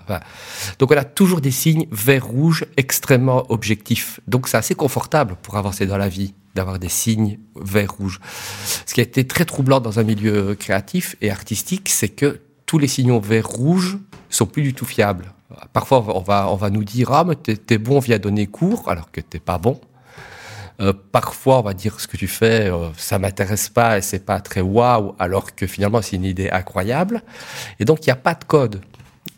Donc 0.78 0.92
on 0.92 0.96
a 0.96 1.04
toujours 1.04 1.42
des 1.42 1.50
signes 1.50 1.88
vert 1.92 2.28
rouge 2.28 2.66
extrêmement 2.78 3.44
objectifs. 3.52 4.20
Donc 4.28 4.48
c'est 4.48 4.58
assez 4.58 4.76
confortable 4.76 5.36
pour 5.42 5.58
avancer 5.58 5.88
dans 5.88 5.98
la 5.98 6.08
vie 6.08 6.36
d'avoir 6.54 6.78
des 6.78 6.90
signes 6.90 7.40
vert 7.56 7.92
rouge. 7.92 8.20
Ce 8.86 8.94
qui 8.94 9.00
a 9.00 9.04
été 9.04 9.26
très 9.26 9.46
troublant 9.46 9.80
dans 9.80 9.98
un 9.98 10.04
milieu 10.04 10.54
créatif 10.54 11.16
et 11.22 11.32
artistique, 11.32 11.90
c'est 11.90 12.10
que 12.10 12.40
tous 12.68 12.78
les 12.78 12.88
signaux 12.88 13.20
vert 13.20 13.48
rouge 13.48 13.98
sont 14.30 14.46
plus 14.46 14.62
du 14.62 14.76
tout 14.76 14.86
fiables. 14.86 15.33
Parfois, 15.74 16.04
on 16.16 16.22
va, 16.22 16.50
on 16.50 16.56
va 16.56 16.70
nous 16.70 16.84
dire 16.84 17.12
Ah, 17.12 17.24
mais 17.24 17.36
t'es, 17.36 17.78
bon, 17.78 18.00
viens 18.00 18.20
donner 18.20 18.48
cours, 18.48 18.90
alors 18.90 19.12
que 19.12 19.22
t'es 19.22 19.40
pas 19.40 19.58
bon. 19.58 19.80
Euh, 20.82 20.94
parfois, 21.12 21.60
on 21.60 21.62
va 21.62 21.74
dire 21.74 22.00
ce 22.00 22.08
que 22.08 22.18
tu 22.18 22.28
fais, 22.28 22.72
euh, 22.72 22.90
ça 22.98 23.20
m'intéresse 23.20 23.70
pas 23.70 23.98
et 23.98 24.02
c'est 24.02 24.26
pas 24.26 24.40
très 24.40 24.62
waouh, 24.62 25.14
alors 25.20 25.54
que 25.56 25.68
finalement 25.68 26.02
c'est 26.02 26.16
une 26.16 26.26
idée 26.26 26.50
incroyable. 26.50 27.22
Et 27.80 27.86
donc 27.86 28.06
il 28.06 28.10
n'y 28.10 28.14
a 28.14 28.18
pas 28.18 28.34
de 28.34 28.44
code. 28.44 28.82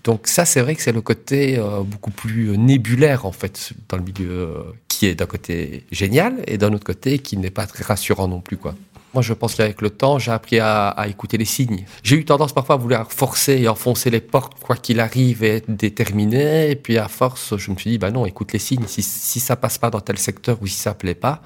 Donc 0.06 0.28
ça, 0.28 0.46
c'est 0.46 0.62
vrai 0.62 0.76
que 0.76 0.82
c'est 0.82 0.94
le 0.94 1.02
côté 1.02 1.58
euh, 1.60 1.82
beaucoup 1.82 2.12
plus 2.12 2.58
nébulaire 2.58 3.26
en 3.26 3.32
fait 3.32 3.74
dans 3.90 3.98
le 3.98 4.04
milieu, 4.04 4.76
qui 4.88 5.08
est 5.08 5.16
d'un 5.16 5.26
côté 5.26 5.86
génial 5.92 6.36
et 6.48 6.58
d'un 6.58 6.72
autre 6.74 6.86
côté 6.86 7.20
qui 7.20 7.38
n'est 7.38 7.52
pas 7.52 7.68
très 7.68 7.84
rassurant 7.84 8.28
non 8.28 8.40
plus 8.40 8.58
quoi. 8.58 8.76
Moi, 9.16 9.22
je 9.22 9.32
pense 9.32 9.56
qu'avec 9.56 9.82
le 9.82 9.90
temps, 9.92 10.20
j'ai 10.20 10.32
appris 10.32 10.60
à, 10.60 11.06
écouter 11.08 11.38
les 11.38 11.46
signes. 11.46 11.86
J'ai 12.04 12.18
eu 12.18 12.26
tendance 12.26 12.52
parfois 12.52 12.76
à 12.76 12.78
vouloir 12.78 13.10
forcer 13.14 13.54
et 13.54 13.70
enfoncer 13.70 14.10
les 14.10 14.20
portes, 14.20 14.60
quoi 14.60 14.76
qu'il 14.76 15.00
arrive, 15.00 15.42
et 15.42 15.56
être 15.56 15.74
déterminé. 15.74 16.70
Et 16.70 16.76
puis, 16.76 16.98
à 16.98 17.08
force, 17.08 17.56
je 17.56 17.72
me 17.72 17.78
suis 17.78 17.92
dit, 17.92 17.98
bah 17.98 18.12
non, 18.12 18.26
écoute 18.26 18.52
les 18.52 18.60
signes. 18.60 18.84
Si, 18.88 19.02
si 19.02 19.40
ça 19.40 19.56
passe 19.56 19.78
pas 19.78 19.90
dans 19.90 20.02
tel 20.02 20.18
secteur 20.18 20.58
ou 20.62 20.68
si 20.68 20.76
ça 20.76 20.94
plaît 20.94 21.16
pas, 21.16 21.42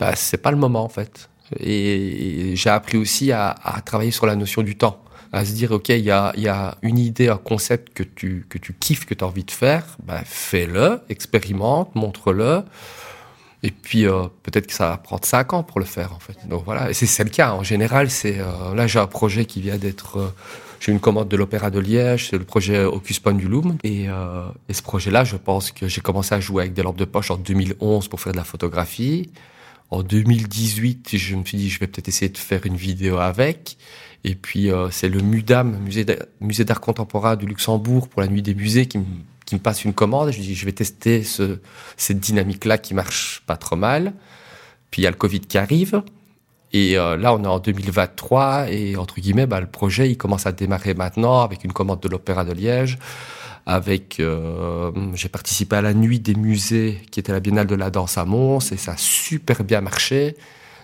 bah, 0.00 0.16
c'est 0.16 0.38
pas 0.38 0.50
le 0.50 0.56
moment, 0.56 0.82
en 0.82 0.88
fait. 0.88 1.30
Et, 1.60 2.56
j'ai 2.56 2.70
appris 2.70 2.98
aussi 2.98 3.30
à, 3.30 3.54
travailler 3.84 4.10
sur 4.10 4.26
la 4.26 4.34
notion 4.34 4.64
du 4.64 4.74
temps. 4.76 5.00
à 5.32 5.44
se 5.44 5.52
dire, 5.52 5.70
OK, 5.70 5.90
il 5.90 6.00
y 6.00 6.10
a, 6.10 6.78
une 6.82 6.98
idée, 6.98 7.28
un 7.28 7.36
concept 7.36 7.94
que 7.94 8.02
tu, 8.02 8.44
que 8.48 8.58
tu 8.58 8.72
kiffes, 8.72 9.06
que 9.06 9.14
tu 9.14 9.22
as 9.22 9.28
envie 9.28 9.44
de 9.44 9.52
faire, 9.52 9.84
ben, 10.02 10.20
fais-le, 10.24 11.00
expérimente, 11.10 11.94
montre-le. 11.94 12.64
Et 13.62 13.70
puis 13.70 14.06
euh, 14.06 14.24
peut-être 14.42 14.68
que 14.68 14.72
ça 14.72 14.90
va 14.90 14.96
prendre 14.98 15.24
cinq 15.24 15.52
ans 15.52 15.62
pour 15.62 15.80
le 15.80 15.86
faire 15.86 16.12
en 16.12 16.20
fait. 16.20 16.36
Donc 16.48 16.64
voilà, 16.64 16.90
et 16.90 16.94
c'est 16.94 17.24
le 17.24 17.30
cas. 17.30 17.52
En 17.52 17.62
général, 17.62 18.10
c'est 18.10 18.38
euh, 18.38 18.74
là 18.74 18.86
j'ai 18.86 18.98
un 18.98 19.06
projet 19.06 19.44
qui 19.44 19.60
vient 19.60 19.76
d'être. 19.76 20.18
Euh, 20.18 20.28
j'ai 20.80 20.92
une 20.92 21.00
commande 21.00 21.28
de 21.28 21.36
l'Opéra 21.36 21.70
de 21.70 21.80
Liège, 21.80 22.28
c'est 22.30 22.38
le 22.38 22.44
projet 22.44 22.84
Ocus 22.84 23.18
Pendulum. 23.18 23.78
Et, 23.82 24.04
et 24.04 24.72
ce 24.72 24.80
projet-là, 24.80 25.24
je 25.24 25.34
pense 25.34 25.72
que 25.72 25.88
j'ai 25.88 26.00
commencé 26.00 26.36
à 26.36 26.38
jouer 26.38 26.62
avec 26.62 26.72
des 26.72 26.84
lampes 26.84 26.96
de 26.96 27.04
poche 27.04 27.32
en 27.32 27.36
2011 27.36 28.06
pour 28.06 28.20
faire 28.20 28.32
de 28.32 28.36
la 28.36 28.44
photographie. 28.44 29.28
En 29.90 30.04
2018, 30.04 31.16
je 31.16 31.34
me 31.34 31.44
suis 31.44 31.58
dit, 31.58 31.68
je 31.68 31.80
vais 31.80 31.88
peut-être 31.88 32.06
essayer 32.06 32.28
de 32.28 32.38
faire 32.38 32.64
une 32.64 32.76
vidéo 32.76 33.18
avec. 33.18 33.76
Et 34.22 34.36
puis, 34.36 34.70
c'est 34.92 35.08
le 35.08 35.20
MUDAM, 35.20 35.80
Musée 36.40 36.64
d'art 36.64 36.80
contemporain 36.80 37.34
du 37.34 37.46
Luxembourg, 37.46 38.06
pour 38.08 38.20
la 38.20 38.28
nuit 38.28 38.42
des 38.42 38.54
musées, 38.54 38.86
qui 38.86 38.98
me 38.98 39.04
qui 39.48 39.54
me 39.54 39.60
passe 39.60 39.84
une 39.84 39.94
commande. 39.94 40.30
Je 40.30 40.40
dis, 40.40 40.54
je 40.54 40.66
vais 40.66 40.72
tester 40.72 41.22
ce, 41.22 41.58
cette 41.96 42.20
dynamique-là 42.20 42.76
qui 42.76 42.92
marche 42.92 43.42
pas 43.46 43.56
trop 43.56 43.76
mal. 43.76 44.12
Puis 44.90 45.00
il 45.00 45.04
y 45.04 45.08
a 45.08 45.10
le 45.10 45.16
Covid 45.16 45.40
qui 45.40 45.56
arrive. 45.56 46.02
Et 46.74 46.98
euh, 46.98 47.16
là, 47.16 47.32
on 47.32 47.42
est 47.42 47.46
en 47.46 47.58
2023 47.58 48.70
et 48.70 48.96
entre 48.96 49.20
guillemets, 49.20 49.46
bah, 49.46 49.60
le 49.60 49.66
projet, 49.66 50.10
il 50.10 50.18
commence 50.18 50.44
à 50.44 50.52
démarrer 50.52 50.92
maintenant 50.92 51.40
avec 51.40 51.64
une 51.64 51.72
commande 51.72 52.00
de 52.00 52.08
l'Opéra 52.08 52.44
de 52.44 52.52
Liège. 52.52 52.98
Avec, 53.64 54.20
euh, 54.20 54.90
j'ai 55.14 55.30
participé 55.30 55.76
à 55.76 55.82
la 55.82 55.94
nuit 55.94 56.20
des 56.20 56.34
musées 56.34 57.00
qui 57.10 57.18
était 57.18 57.32
la 57.32 57.40
Biennale 57.40 57.66
de 57.66 57.74
la 57.74 57.88
danse 57.88 58.18
à 58.18 58.26
Mons 58.26 58.60
et 58.70 58.76
ça 58.76 58.92
a 58.92 58.96
super 58.98 59.64
bien 59.64 59.80
marché. 59.80 60.36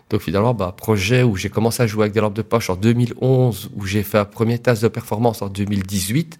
Donc 0.09 0.23
finalement, 0.23 0.55
bah, 0.55 0.75
projet 0.75 1.23
où 1.23 1.37
j'ai 1.37 1.51
commencé 1.51 1.83
à 1.83 1.87
jouer 1.87 2.05
avec 2.05 2.15
des 2.15 2.21
lampes 2.21 2.33
de 2.33 2.43
poche 2.43 2.71
en 2.71 2.77
2011, 2.77 3.73
où 3.77 3.85
j'ai 3.85 4.03
fait 4.03 4.19
un 4.19 4.25
premier 4.25 4.59
test 4.59 4.83
de 4.83 4.89
performance 4.89 5.43
en 5.43 5.49
2018 5.49 6.39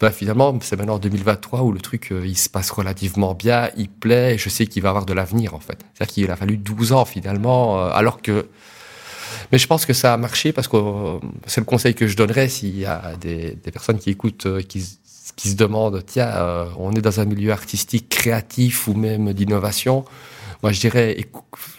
bah, 0.00 0.10
finalement, 0.10 0.56
c'est 0.60 0.76
maintenant 0.76 0.94
en 0.94 0.98
2023 0.98 1.62
où 1.62 1.72
le 1.72 1.80
truc, 1.80 2.10
euh, 2.12 2.26
il 2.26 2.36
se 2.36 2.48
passe 2.48 2.70
relativement 2.70 3.34
bien, 3.34 3.70
il 3.76 3.88
plaît, 3.88 4.34
et 4.34 4.38
je 4.38 4.48
sais 4.48 4.66
qu'il 4.66 4.82
va 4.82 4.90
avoir 4.90 5.06
de 5.06 5.12
l'avenir, 5.12 5.54
en 5.54 5.60
fait. 5.60 5.78
C'est-à-dire 5.94 6.14
qu'il 6.14 6.30
a 6.30 6.36
fallu 6.36 6.56
12 6.56 6.92
ans, 6.92 7.04
finalement, 7.04 7.78
euh, 7.78 7.90
alors 7.92 8.20
que... 8.20 8.46
Mais 9.52 9.58
je 9.58 9.66
pense 9.66 9.84
que 9.86 9.92
ça 9.92 10.14
a 10.14 10.16
marché 10.16 10.52
parce 10.52 10.68
que 10.68 10.76
euh, 10.76 11.18
c'est 11.46 11.60
le 11.60 11.66
conseil 11.66 11.94
que 11.94 12.06
je 12.06 12.16
donnerais 12.16 12.48
s'il 12.48 12.78
y 12.78 12.86
a 12.86 13.14
des, 13.20 13.56
des, 13.62 13.70
personnes 13.70 13.98
qui 13.98 14.10
écoutent, 14.10 14.46
qui, 14.66 14.98
qui 15.36 15.48
se 15.48 15.56
demandent, 15.56 16.02
tiens, 16.06 16.32
on 16.78 16.92
est 16.92 17.02
dans 17.02 17.20
un 17.20 17.24
milieu 17.24 17.52
artistique, 17.52 18.08
créatif 18.08 18.88
ou 18.88 18.94
même 18.94 19.32
d'innovation. 19.32 20.04
Moi, 20.62 20.72
je 20.72 20.80
dirais, 20.80 21.16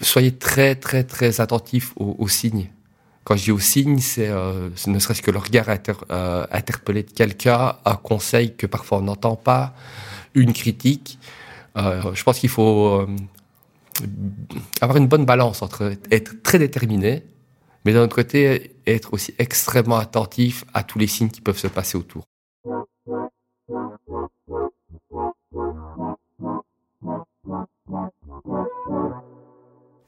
soyez 0.00 0.32
très, 0.32 0.76
très, 0.76 1.02
très 1.02 1.40
attentifs 1.40 1.92
aux, 1.96 2.14
aux 2.18 2.28
signes 2.28 2.68
quand 3.26 3.34
je 3.34 3.42
dis 3.42 3.50
au 3.50 3.58
signe, 3.58 3.98
c'est 3.98 4.28
euh, 4.28 4.70
ne 4.86 4.98
serait-ce 5.00 5.20
que 5.20 5.32
le 5.32 5.40
regard 5.40 5.66
euh, 5.68 6.46
interpellé 6.52 7.02
de 7.02 7.10
quelqu'un, 7.10 7.74
un 7.84 7.96
conseil 7.96 8.54
que 8.54 8.68
parfois 8.68 8.98
on 8.98 9.02
n'entend 9.02 9.34
pas, 9.34 9.74
une 10.34 10.52
critique. 10.52 11.18
Euh, 11.76 12.14
je 12.14 12.22
pense 12.22 12.38
qu'il 12.38 12.50
faut 12.50 13.04
avoir 14.80 14.96
une 14.96 15.08
bonne 15.08 15.24
balance 15.24 15.60
entre 15.60 15.94
être 16.12 16.40
très 16.44 16.60
déterminé, 16.60 17.24
mais 17.84 17.92
d'un 17.92 18.04
autre 18.04 18.14
côté, 18.14 18.76
être 18.86 19.12
aussi 19.12 19.34
extrêmement 19.38 19.96
attentif 19.96 20.64
à 20.72 20.84
tous 20.84 21.00
les 21.00 21.08
signes 21.08 21.30
qui 21.30 21.40
peuvent 21.40 21.58
se 21.58 21.66
passer 21.66 21.98
autour. 21.98 22.22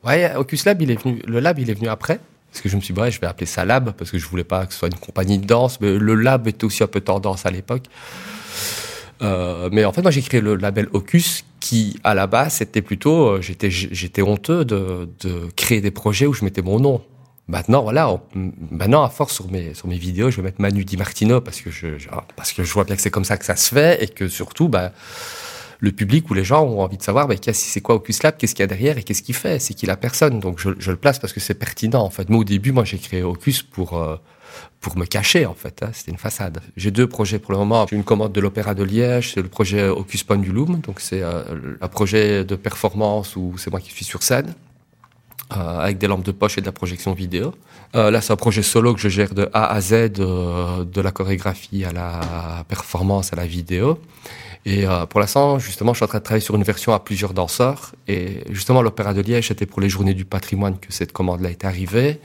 Ouais, 0.05 0.37
Ocus 0.37 0.65
Lab, 0.65 0.81
il 0.83 0.93
est 0.93 1.03
venu, 1.03 1.21
le 1.27 1.41
lab, 1.41 1.59
il 1.59 1.69
est 1.69 1.75
venu 1.75 1.89
après. 1.89 2.21
Parce 2.51 2.63
que 2.63 2.69
je 2.69 2.77
me 2.77 2.81
suis 2.81 2.95
dit, 2.95 3.01
ouais, 3.01 3.11
je 3.11 3.21
vais 3.21 3.27
appeler 3.27 3.47
ça 3.47 3.65
Lab, 3.65 3.93
parce 3.93 4.11
que 4.11 4.19
je 4.19 4.27
voulais 4.27 4.45
pas 4.45 4.67
que 4.67 4.73
ce 4.73 4.79
soit 4.79 4.89
une 4.89 4.99
compagnie 4.99 5.39
de 5.39 5.47
danse, 5.47 5.81
mais 5.81 5.99
le 5.99 6.15
Lab 6.15 6.49
était 6.49 6.65
aussi 6.65 6.83
un 6.83 6.87
peu 6.87 7.01
tendance 7.01 7.47
à 7.47 7.51
l'époque. 7.51 7.85
Euh, 9.23 9.69
mais 9.73 9.85
en 9.85 9.93
fait, 9.93 10.03
moi, 10.03 10.11
j'ai 10.11 10.23
créé 10.23 10.41
le 10.41 10.57
label 10.57 10.89
Ocus, 10.93 11.45
qui, 11.61 11.99
à 12.05 12.15
la 12.15 12.27
base, 12.27 12.55
c'était 12.55 12.83
plutôt, 12.83 13.27
euh, 13.27 13.43
j'étais, 13.43 13.71
j'étais 13.71 14.23
honteux 14.23 14.65
de, 14.65 15.09
de, 15.21 15.49
créer 15.57 15.81
des 15.81 15.91
projets 15.91 16.27
où 16.27 16.33
je 16.33 16.45
mettais 16.45 16.63
mon 16.63 16.79
nom. 16.79 17.03
Maintenant, 17.49 17.83
voilà, 17.83 18.15
maintenant, 18.71 19.03
à 19.03 19.09
force 19.09 19.35
sur 19.35 19.51
mes, 19.51 19.73
sur 19.73 19.89
mes 19.89 19.97
vidéos, 19.97 20.31
je 20.31 20.37
vais 20.37 20.43
mettre 20.43 20.61
Manu 20.61 20.85
Di 20.85 20.99
Martino 20.99 21.41
parce 21.41 21.63
que 21.63 21.71
je, 21.71 21.89
parce 22.37 22.53
que 22.53 22.63
je 22.63 22.73
vois 22.73 22.85
bien 22.85 22.95
que 22.95 23.01
c'est 23.01 23.11
comme 23.11 23.25
ça 23.25 23.39
que 23.39 23.45
ça 23.47 23.57
se 23.57 23.75
fait 23.75 24.05
et 24.05 24.09
que 24.09 24.29
surtout, 24.29 24.69
bah, 24.69 24.93
le 25.81 25.93
public 25.93 26.29
ou 26.31 26.35
les 26.35 26.45
gens 26.45 26.65
ont 26.65 26.81
envie 26.81 26.97
de 26.97 27.03
savoir, 27.03 27.29
mais 27.29 27.37
c'est 27.53 27.81
quoi 27.81 27.97
Ocus 27.97 28.23
Lab, 28.23 28.37
qu'est-ce 28.37 28.55
qu'il 28.55 28.63
y 28.63 28.65
a 28.65 28.67
derrière 28.67 28.99
et 28.99 29.03
qu'est-ce 29.03 29.23
qu'il 29.23 29.35
fait, 29.35 29.59
c'est 29.59 29.75
qui 29.75 29.87
la 29.87 29.97
personne. 29.97 30.41
Donc 30.41 30.59
je, 30.59 30.91
le 30.91 30.97
place 30.97 31.19
parce 31.19 31.33
que 31.33 31.41
c'est 31.41 31.55
pertinent. 31.55 32.03
En 32.03 32.11
fait, 32.11 32.29
moi 32.29 32.41
au 32.41 32.45
début, 32.45 32.73
moi 32.73 32.85
j'ai 32.85 32.99
créé 32.99 33.23
Ocus 33.23 33.63
pour 33.63 33.97
euh, 33.97 34.17
pour 34.81 34.97
me 34.99 35.05
cacher 35.05 35.47
en 35.47 35.55
fait. 35.55 35.83
Hein. 35.83 35.91
C'était 35.93 36.11
une 36.11 36.19
façade. 36.19 36.61
J'ai 36.77 36.91
deux 36.91 37.07
projets 37.07 37.39
pour 37.39 37.53
le 37.53 37.59
moment. 37.59 37.87
J'ai 37.89 37.97
une 37.97 38.05
commande 38.05 38.33
de 38.33 38.41
l'Opéra 38.41 38.75
de 38.75 38.83
Liège, 38.83 39.35
c'est 39.35 39.43
le 39.43 39.49
projet 39.49 39.89
Ocus 39.89 40.25
Pendulum, 40.25 40.81
donc 40.81 41.01
c'est 41.01 41.23
euh, 41.23 41.77
un 41.81 41.89
projet 41.89 42.45
de 42.45 42.57
performance 42.57 43.37
où 43.37 43.55
c'est 43.57 43.71
moi 43.71 43.81
qui 43.81 43.93
suis 43.93 44.05
sur 44.05 44.23
scène. 44.23 44.55
Euh, 45.57 45.79
avec 45.79 45.97
des 45.97 46.07
lampes 46.09 46.25
de 46.25 46.33
poche 46.33 46.59
et 46.59 46.61
de 46.61 46.67
la 46.67 46.73
projection 46.73 47.15
vidéo. 47.15 47.55
Là, 47.95 48.21
c'est 48.21 48.35
un 48.35 48.37
projet 48.37 48.63
solo 48.63 48.93
que 48.93 49.01
je 49.01 49.09
gère 49.09 49.33
de 49.33 49.49
A 49.55 49.73
à 49.73 49.81
Z, 49.81 50.11
de 50.13 51.01
la 51.01 51.11
chorégraphie 51.11 51.87
à 51.87 51.93
la 51.93 52.65
performance, 52.69 53.33
à 53.33 53.37
la 53.37 53.47
vidéo. 53.47 53.99
Et 54.65 54.87
euh, 54.87 55.07
pour 55.07 55.21
l'instant, 55.21 55.59
justement, 55.59 55.93
je 55.93 55.99
suis 55.99 56.05
en 56.05 56.09
train 56.09 56.19
de 56.19 56.25
travailler 56.25 56.45
sur 56.45 56.57
une 56.57 56.63
version 56.63 56.93
à 56.93 57.01
plusieurs 57.01 57.35
danseurs. 57.35 57.93
Et 58.07 58.45
justement, 58.51 58.83
l'Opéra 58.83 59.15
de 59.15 59.21
Liège, 59.21 59.49
c'était 59.49 59.67
pour 59.67 59.81
les 59.81 59.89
Journées 59.89 60.15
du 60.15 60.25
patrimoine 60.25 60.79
que 60.79 60.93
cette 60.93 61.13
commande-là 61.13 61.51
est 61.51 61.65
arrivée. 61.65 62.21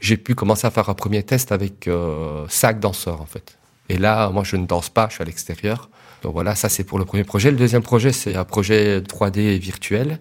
J'ai 0.00 0.16
pu 0.16 0.34
commencer 0.34 0.66
à 0.66 0.70
faire 0.70 0.88
un 0.88 0.94
premier 0.94 1.22
test 1.22 1.50
avec 1.50 1.88
euh, 1.88 2.44
cinq 2.48 2.80
danseurs, 2.80 3.20
en 3.20 3.26
fait. 3.26 3.58
Et 3.88 3.96
là, 3.96 4.30
moi, 4.30 4.44
je 4.44 4.56
ne 4.56 4.66
danse 4.66 4.90
pas, 4.90 5.08
je 5.08 5.14
suis 5.14 5.22
à 5.22 5.24
l'extérieur. 5.24 5.88
Donc 6.22 6.32
voilà, 6.32 6.54
ça 6.54 6.68
c'est 6.68 6.84
pour 6.84 6.98
le 6.98 7.04
premier 7.04 7.24
projet. 7.24 7.50
Le 7.50 7.56
deuxième 7.56 7.82
projet, 7.82 8.12
c'est 8.12 8.34
un 8.34 8.44
projet 8.44 9.00
3D 9.00 9.58
virtuel. 9.58 10.18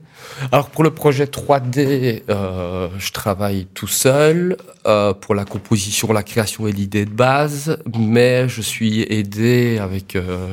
Alors 0.52 0.70
pour 0.70 0.84
le 0.84 0.92
projet 0.92 1.26
3D, 1.26 2.22
euh, 2.30 2.88
je 3.00 3.12
travaille 3.12 3.66
tout 3.74 3.88
seul 3.88 4.58
euh, 4.86 5.14
pour 5.14 5.34
la 5.34 5.44
composition, 5.44 6.14
la 6.14 6.24
création 6.24 6.68
et 6.68 6.72
l'idée 6.72 7.06
de 7.06 7.12
base, 7.12 7.80
mais 7.98 8.48
je 8.48 8.62
suis 8.62 9.02
aidé 9.04 9.80
avec 9.80 10.16
euh, 10.16 10.48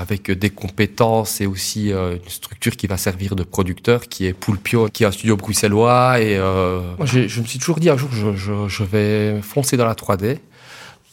avec 0.00 0.30
des 0.30 0.50
compétences 0.50 1.40
et 1.40 1.46
aussi 1.46 1.92
euh, 1.92 2.16
une 2.16 2.28
structure 2.28 2.76
qui 2.76 2.86
va 2.86 2.96
servir 2.96 3.36
de 3.36 3.42
producteur, 3.42 4.08
qui 4.08 4.26
est 4.26 4.32
Poulpio, 4.32 4.88
qui 4.88 5.04
est 5.04 5.06
un 5.06 5.12
studio 5.12 5.36
bruxellois. 5.36 6.20
Et 6.20 6.36
euh, 6.36 6.80
moi, 6.96 7.06
je 7.06 7.40
me 7.40 7.46
suis 7.46 7.58
toujours 7.58 7.80
dit 7.80 7.90
un 7.90 7.96
jour, 7.96 8.10
je, 8.12 8.34
je, 8.36 8.68
je 8.68 8.84
vais 8.84 9.40
foncer 9.42 9.76
dans 9.76 9.86
la 9.86 9.94
3D 9.94 10.38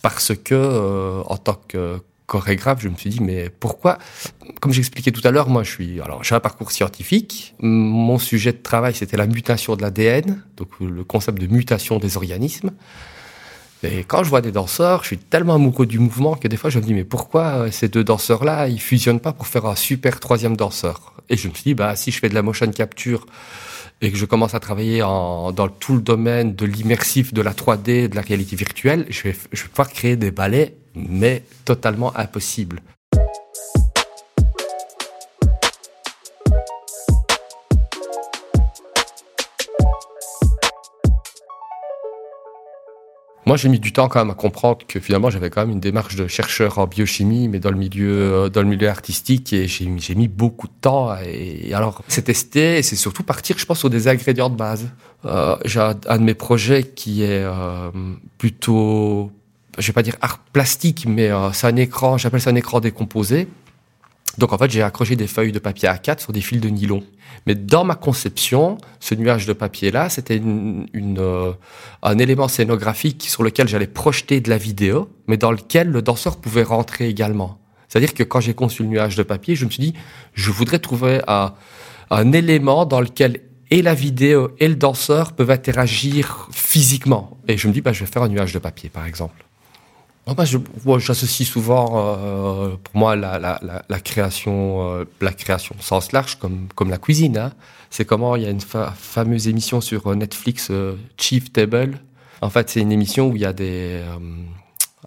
parce 0.02 0.34
que 0.36 0.54
euh, 0.54 1.22
en 1.26 1.38
tant 1.38 1.60
que 1.68 2.00
chorégraphe, 2.28 2.82
je 2.82 2.90
me 2.90 2.96
suis 2.96 3.10
dit 3.10 3.22
mais 3.22 3.50
pourquoi? 3.50 3.98
Comme 4.60 4.72
j'expliquais 4.72 5.12
tout 5.12 5.26
à 5.28 5.32
l'heure, 5.32 5.50
moi 5.50 5.64
je 5.64 5.72
suis 5.72 6.02
alors 6.02 6.24
j'ai 6.24 6.36
un 6.36 6.40
parcours 6.40 6.72
scientifique. 6.72 7.56
Mon 7.60 8.20
sujet 8.20 8.52
de 8.52 8.58
travail 8.58 8.94
c'était 8.94 9.18
la 9.18 9.28
mutation 9.28 9.76
de 9.76 9.82
l'ADN, 9.82 10.44
donc 10.58 10.70
le 10.80 11.04
concept 11.04 11.40
de 11.40 11.48
mutation 11.48 11.98
des 11.98 12.18
organismes. 12.18 12.72
Et 13.86 14.04
quand 14.04 14.24
je 14.24 14.30
vois 14.30 14.42
des 14.42 14.52
danseurs, 14.52 15.02
je 15.04 15.08
suis 15.08 15.18
tellement 15.18 15.56
amoureux 15.56 15.86
du 15.86 16.00
mouvement 16.00 16.36
que 16.36 16.48
des 16.48 16.58
fois 16.58 16.70
je 16.70 16.80
me 16.80 16.84
dis 16.84 16.94
mais 16.94 17.04
pourquoi 17.04 17.44
euh, 17.44 17.72
ces 17.72 17.88
deux 17.88 18.04
danseurs-là 18.04 18.68
ils 18.68 18.82
fusionnent 18.82 19.20
pas 19.20 19.34
pour 19.34 19.48
faire 19.48 19.66
un 19.66 19.76
super 19.76 20.20
troisième 20.20 20.58
danseur? 20.58 21.14
Et 21.30 21.38
je 21.38 21.48
me 21.48 21.54
suis 21.54 21.64
dit 21.64 21.74
bah 21.74 21.96
si 21.96 22.12
je 22.12 22.20
fais 22.20 22.30
de 22.30 22.36
la 22.36 22.42
motion 22.42 22.70
capture 22.72 23.26
et 24.02 24.12
que 24.12 24.18
je 24.18 24.26
commence 24.26 24.54
à 24.54 24.60
travailler 24.60 25.04
en, 25.04 25.52
dans 25.52 25.70
tout 25.70 25.96
le 25.96 26.02
domaine 26.02 26.56
de 26.56 26.66
l'immersif, 26.66 27.34
de 27.34 27.42
la 27.42 27.54
3D, 27.54 28.10
de 28.10 28.16
la 28.16 28.22
réalité 28.22 28.56
virtuelle, 28.56 29.06
je 29.10 29.24
vais, 29.24 29.36
je 29.54 29.64
vais 29.64 29.70
pouvoir 29.70 29.90
créer 29.90 30.16
des 30.16 30.32
ballets 30.32 30.76
mais 30.96 31.44
totalement 31.66 32.16
impossible. 32.18 32.82
Moi, 43.46 43.58
j'ai 43.58 43.70
mis 43.70 43.80
du 43.80 43.94
temps 43.94 44.08
quand 44.08 44.20
même 44.20 44.32
à 44.32 44.34
comprendre 44.34 44.80
que 44.88 45.00
finalement, 45.00 45.30
j'avais 45.30 45.52
quand 45.52 45.62
même 45.62 45.72
une 45.72 45.80
démarche 45.80 46.16
de 46.16 46.28
chercheur 46.28 46.80
en 46.80 46.88
biochimie, 46.88 47.48
mais 47.48 47.60
dans 47.60 47.70
le 47.70 47.78
milieu, 47.78 48.10
euh, 48.10 48.50
dans 48.50 48.62
le 48.62 48.68
milieu 48.68 48.90
artistique, 48.90 49.54
et 49.54 49.68
j'ai 49.68 49.86
mis, 49.86 50.02
mis 50.16 50.28
beaucoup 50.28 50.68
de 50.68 50.74
temps. 50.82 51.16
Et, 51.24 51.72
alors, 51.74 52.02
c'est 52.08 52.24
tester, 52.24 52.80
et 52.80 52.82
c'est 52.82 52.96
surtout 52.96 53.22
partir, 53.22 53.58
je 53.60 53.66
pense, 53.66 53.80
sur 53.80 53.92
des 53.92 54.08
ingrédients 54.08 54.50
de 54.50 54.56
base. 54.56 54.90
Euh, 55.26 55.56
j'ai 55.66 55.80
un, 55.80 55.94
de 55.94 56.24
mes 56.24 56.34
projets 56.34 56.84
qui 56.84 57.24
est 57.24 57.44
euh, 57.44 57.92
plutôt, 58.38 59.32
je 59.78 59.88
vais 59.88 59.94
pas 59.94 60.04
dire 60.04 60.18
art 60.22 60.40
plastique, 60.40 61.06
mais 61.08 61.30
euh, 61.30 61.52
c'est 61.52 61.68
un 61.68 61.76
écran, 61.76 62.18
j'appelle 62.18 62.42
ça 62.42 62.50
un 62.50 62.56
écran 62.56 62.80
décomposé. 62.80 63.48
Donc 64.38 64.54
en 64.54 64.58
fait, 64.58 64.70
j'ai 64.72 64.82
accroché 64.82 65.16
des 65.16 65.28
feuilles 65.28 65.52
de 65.52 65.60
papier 65.60 65.90
A4 65.90 66.20
sur 66.20 66.34
des 66.34 66.42
fils 66.42 66.60
de 66.60 66.70
nylon. 66.70 67.04
Mais 67.48 67.56
dans 67.56 67.84
ma 67.84 67.96
conception, 67.96 68.78
ce 69.00 69.16
nuage 69.16 69.46
de 69.46 69.54
papier-là, 69.54 70.10
c'était 70.10 70.38
une, 70.38 70.88
une 70.94 71.20
euh, 71.20 71.52
un 72.02 72.18
élément 72.18 72.48
scénographique 72.48 73.26
sur 73.30 73.44
lequel 73.44 73.68
j'allais 73.68 73.88
projeter 73.88 74.42
de 74.42 74.50
la 74.50 74.58
vidéo, 74.58 75.10
mais 75.28 75.38
dans 75.38 75.52
lequel 75.52 75.90
le 75.90 76.02
danseur 76.02 76.38
pouvait 76.38 76.64
rentrer 76.64 77.08
également. 77.08 77.60
C'est-à-dire 77.88 78.14
que 78.14 78.24
quand 78.24 78.40
j'ai 78.40 78.54
conçu 78.54 78.84
le 78.84 78.90
nuage 78.90 79.16
de 79.16 79.24
papier, 79.24 79.56
je 79.56 79.66
me 79.66 79.70
suis 79.70 79.82
dit, 79.82 79.94
je 80.34 80.52
voudrais 80.52 80.80
trouver 80.80 81.22
un, 81.28 81.54
un 82.10 82.32
élément 82.32 82.86
dans 82.86 83.00
lequel 83.00 83.42
et 83.72 83.82
la 83.82 83.94
vidéo 83.94 84.52
et 84.60 84.68
le 84.68 84.76
danseur 84.76 85.34
peuvent 85.34 85.52
interagir 85.52 86.48
physiquement. 86.52 87.38
Et 87.48 87.58
je 87.58 87.68
me 87.68 87.74
dis, 87.74 87.82
bah, 87.82 87.94
je 87.94 88.02
vais 88.02 88.12
faire 88.12 88.24
un 88.24 88.30
nuage 88.30 88.54
de 88.54 88.60
papier, 88.60 88.90
par 88.90 89.06
exemple. 89.06 89.46
Moi, 90.86 91.00
j'associe 91.00 91.48
souvent, 91.48 91.94
euh, 91.96 92.76
pour 92.84 92.98
moi, 92.98 93.16
la, 93.16 93.38
la, 93.38 93.60
la, 93.88 94.00
création, 94.00 94.92
euh, 94.92 95.06
la 95.22 95.32
création 95.32 95.76
sens 95.80 96.12
large 96.12 96.40
comme, 96.40 96.68
comme 96.74 96.90
la 96.90 96.98
cuisine. 96.98 97.38
Hein. 97.38 97.54
C'est 97.90 98.06
comment 98.06 98.36
il 98.36 98.44
y 98.44 98.48
a 98.48 98.50
une 98.50 98.62
fameuse 98.62 99.48
émission 99.48 99.82
sur 99.82 100.16
Netflix, 100.16 100.72
Chief 101.18 101.54
Table. 101.54 102.00
En 102.42 102.50
fait, 102.50 102.70
c'est 102.70 102.82
une 102.82 102.92
émission 102.92 103.30
où 103.30 103.36
il 103.36 103.44
y 103.44 103.46
a 103.46 103.54
des 103.54 104.02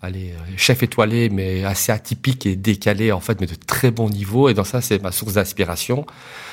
allez, 0.01 0.33
chefs 0.57 0.83
étoilés, 0.83 1.29
mais 1.29 1.65
assez 1.65 1.93
atypiques 1.93 2.47
et 2.47 2.57
décalés, 2.57 3.13
en 3.13 3.21
fait, 3.21 3.41
mais 3.41 3.47
de 3.47 3.57
très 3.57 3.91
bon 3.91 4.09
niveau. 4.09 4.49
Et 4.49 4.55
dans 4.55 4.65
ça, 4.65 4.81
c'est 4.81 5.03
ma 5.03 5.13
source 5.13 5.35
d'inspiration 5.35 6.07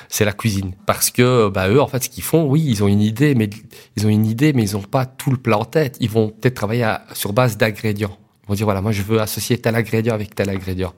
c'est 0.10 0.26
la 0.26 0.34
cuisine. 0.34 0.74
Parce 0.86 1.12
que 1.12 1.50
bah, 1.50 1.70
eux, 1.70 1.82
en 1.82 1.88
fait, 1.88 2.04
ce 2.04 2.10
qu'ils 2.10 2.24
font, 2.24 2.46
oui, 2.46 2.64
ils 2.66 2.84
ont 2.84 2.88
une 2.88 3.02
idée, 3.02 3.36
mais 3.36 3.50
ils 3.96 4.06
ont 4.06 4.10
une 4.10 4.26
idée, 4.26 4.54
mais 4.54 4.64
ils 4.64 4.74
n'ont 4.74 4.82
pas 4.82 5.06
tout 5.06 5.32
le 5.32 5.38
plat 5.38 5.58
en 5.58 5.66
tête. 5.66 5.98
Ils 6.00 6.10
vont 6.10 6.30
peut-être 6.30 6.56
travailler 6.56 6.96
sur 7.14 7.34
base 7.34 7.58
d'ingrédients. 7.58 8.18
Ils 8.46 8.50
vont 8.50 8.54
dire 8.56 8.66
voilà, 8.66 8.82
moi 8.82 8.92
je 8.92 9.02
veux 9.02 9.20
associer 9.20 9.58
tel 9.58 9.76
ingrédient 9.76 10.14
avec 10.14 10.36
tel 10.36 10.50
ingrédient. 10.50 10.94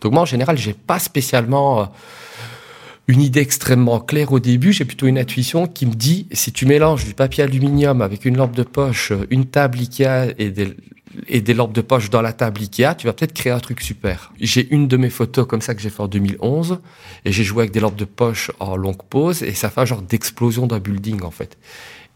Donc 0.00 0.12
moi 0.12 0.22
en 0.22 0.26
général, 0.26 0.56
j'ai 0.56 0.72
pas 0.72 0.98
spécialement 0.98 1.80
euh, 1.80 1.84
une 3.06 3.20
idée 3.20 3.40
extrêmement 3.40 4.00
claire 4.00 4.32
au 4.32 4.40
début. 4.40 4.72
J'ai 4.72 4.86
plutôt 4.86 5.06
une 5.06 5.18
intuition 5.18 5.66
qui 5.66 5.84
me 5.84 5.94
dit 5.94 6.26
si 6.32 6.52
tu 6.52 6.64
mélanges 6.64 7.04
du 7.04 7.12
papier 7.12 7.44
aluminium 7.44 8.00
avec 8.00 8.24
une 8.24 8.38
lampe 8.38 8.56
de 8.56 8.62
poche, 8.62 9.12
une 9.30 9.44
table 9.44 9.78
Ikea 9.78 10.32
et 10.38 10.50
des, 10.50 10.74
et 11.28 11.42
des 11.42 11.52
lampes 11.52 11.74
de 11.74 11.82
poche 11.82 12.08
dans 12.08 12.22
la 12.22 12.32
table 12.32 12.62
Ikea, 12.62 12.94
tu 12.96 13.06
vas 13.06 13.12
peut-être 13.12 13.34
créer 13.34 13.52
un 13.52 13.60
truc 13.60 13.82
super. 13.82 14.32
J'ai 14.40 14.66
une 14.70 14.88
de 14.88 14.96
mes 14.96 15.10
photos 15.10 15.46
comme 15.46 15.60
ça 15.60 15.74
que 15.74 15.82
j'ai 15.82 15.90
fait 15.90 16.02
en 16.02 16.08
2011 16.08 16.78
et 17.26 17.32
j'ai 17.32 17.44
joué 17.44 17.62
avec 17.62 17.72
des 17.72 17.80
lampes 17.80 17.96
de 17.96 18.06
poche 18.06 18.50
en 18.58 18.76
longue 18.76 19.02
pause 19.08 19.42
et 19.42 19.52
ça 19.52 19.68
fait 19.68 19.82
un 19.82 19.84
genre 19.84 20.02
d'explosion 20.02 20.66
d'un 20.66 20.78
building 20.78 21.22
en 21.22 21.30
fait. 21.30 21.58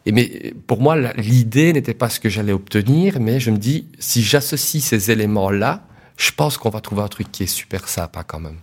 Et 0.07 0.13
mais 0.13 0.55
pour 0.67 0.81
moi, 0.81 0.97
l'idée 1.13 1.73
n'était 1.73 1.95
pas 1.95 2.09
ce 2.09 2.21
que 2.21 2.29
j'allais 2.29 2.53
obtenir, 2.53 3.21
mais 3.21 3.39
je 3.39 3.51
me 3.51 3.59
dis 3.59 3.87
si 3.99 4.23
j'associe 4.23 4.83
ces 4.83 5.11
éléments-là, 5.11 5.83
je 6.17 6.31
pense 6.33 6.57
qu'on 6.59 6.71
va 6.71 6.81
trouver 6.81 7.03
un 7.03 7.09
truc 7.09 7.31
qui 7.31 7.43
est 7.43 7.47
super 7.47 7.89
sympa 7.89 8.25
quand 8.25 8.41
même. 8.41 8.59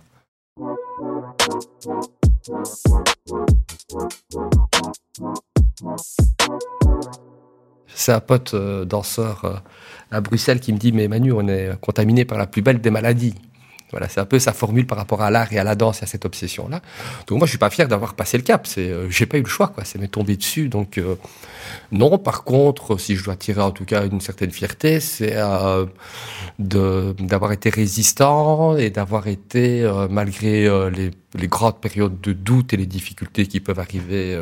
C'est 7.94 8.12
un 8.12 8.20
pote 8.20 8.54
euh, 8.54 8.84
danseur 8.84 9.44
euh, 9.44 9.56
à 10.10 10.20
Bruxelles 10.20 10.60
qui 10.60 10.72
me 10.72 10.78
dit 10.78 10.92
Mais 10.92 11.08
Manu, 11.08 11.32
on 11.32 11.48
est 11.48 11.78
contaminé 11.80 12.24
par 12.24 12.38
la 12.38 12.46
plus 12.46 12.62
belle 12.62 12.80
des 12.80 12.90
maladies. 12.90 13.34
Voilà, 13.90 14.08
c'est 14.08 14.20
un 14.20 14.26
peu 14.26 14.38
sa 14.38 14.52
formule 14.52 14.86
par 14.86 14.98
rapport 14.98 15.22
à 15.22 15.30
l'art 15.30 15.52
et 15.52 15.58
à 15.58 15.64
la 15.64 15.74
danse 15.74 16.00
et 16.00 16.04
à 16.04 16.06
cette 16.06 16.24
obsession-là. 16.24 16.82
Donc 17.26 17.38
moi, 17.38 17.46
je 17.46 17.50
suis 17.50 17.58
pas 17.58 17.70
fier 17.70 17.88
d'avoir 17.88 18.14
passé 18.14 18.36
le 18.36 18.42
cap. 18.42 18.66
C'est, 18.66 18.88
euh, 18.88 19.08
j'ai 19.10 19.26
pas 19.26 19.38
eu 19.38 19.42
le 19.42 19.48
choix, 19.48 19.68
quoi. 19.68 19.84
C'est 19.84 19.98
m'est 19.98 20.08
tombé 20.08 20.36
dessus. 20.36 20.68
Donc 20.68 21.00
non. 21.92 22.18
Par 22.18 22.44
contre, 22.44 22.98
si 22.98 23.16
je 23.16 23.24
dois 23.24 23.36
tirer 23.36 23.62
en 23.62 23.70
tout 23.70 23.84
cas 23.84 24.04
une 24.06 24.20
certaine 24.20 24.50
fierté, 24.50 25.00
c'est 25.00 25.36
de 26.58 27.14
d'avoir 27.18 27.52
été 27.52 27.70
résistant 27.70 28.76
et 28.76 28.90
d'avoir 28.90 29.26
été 29.26 29.90
malgré 30.10 30.68
les, 30.90 31.10
les, 31.34 31.48
grandes 31.48 31.80
périodes 31.80 32.20
de 32.20 32.32
doute 32.32 32.72
et 32.72 32.76
les 32.76 32.86
difficultés 32.86 33.46
qui 33.46 33.60
peuvent 33.60 33.78
arriver 33.78 34.38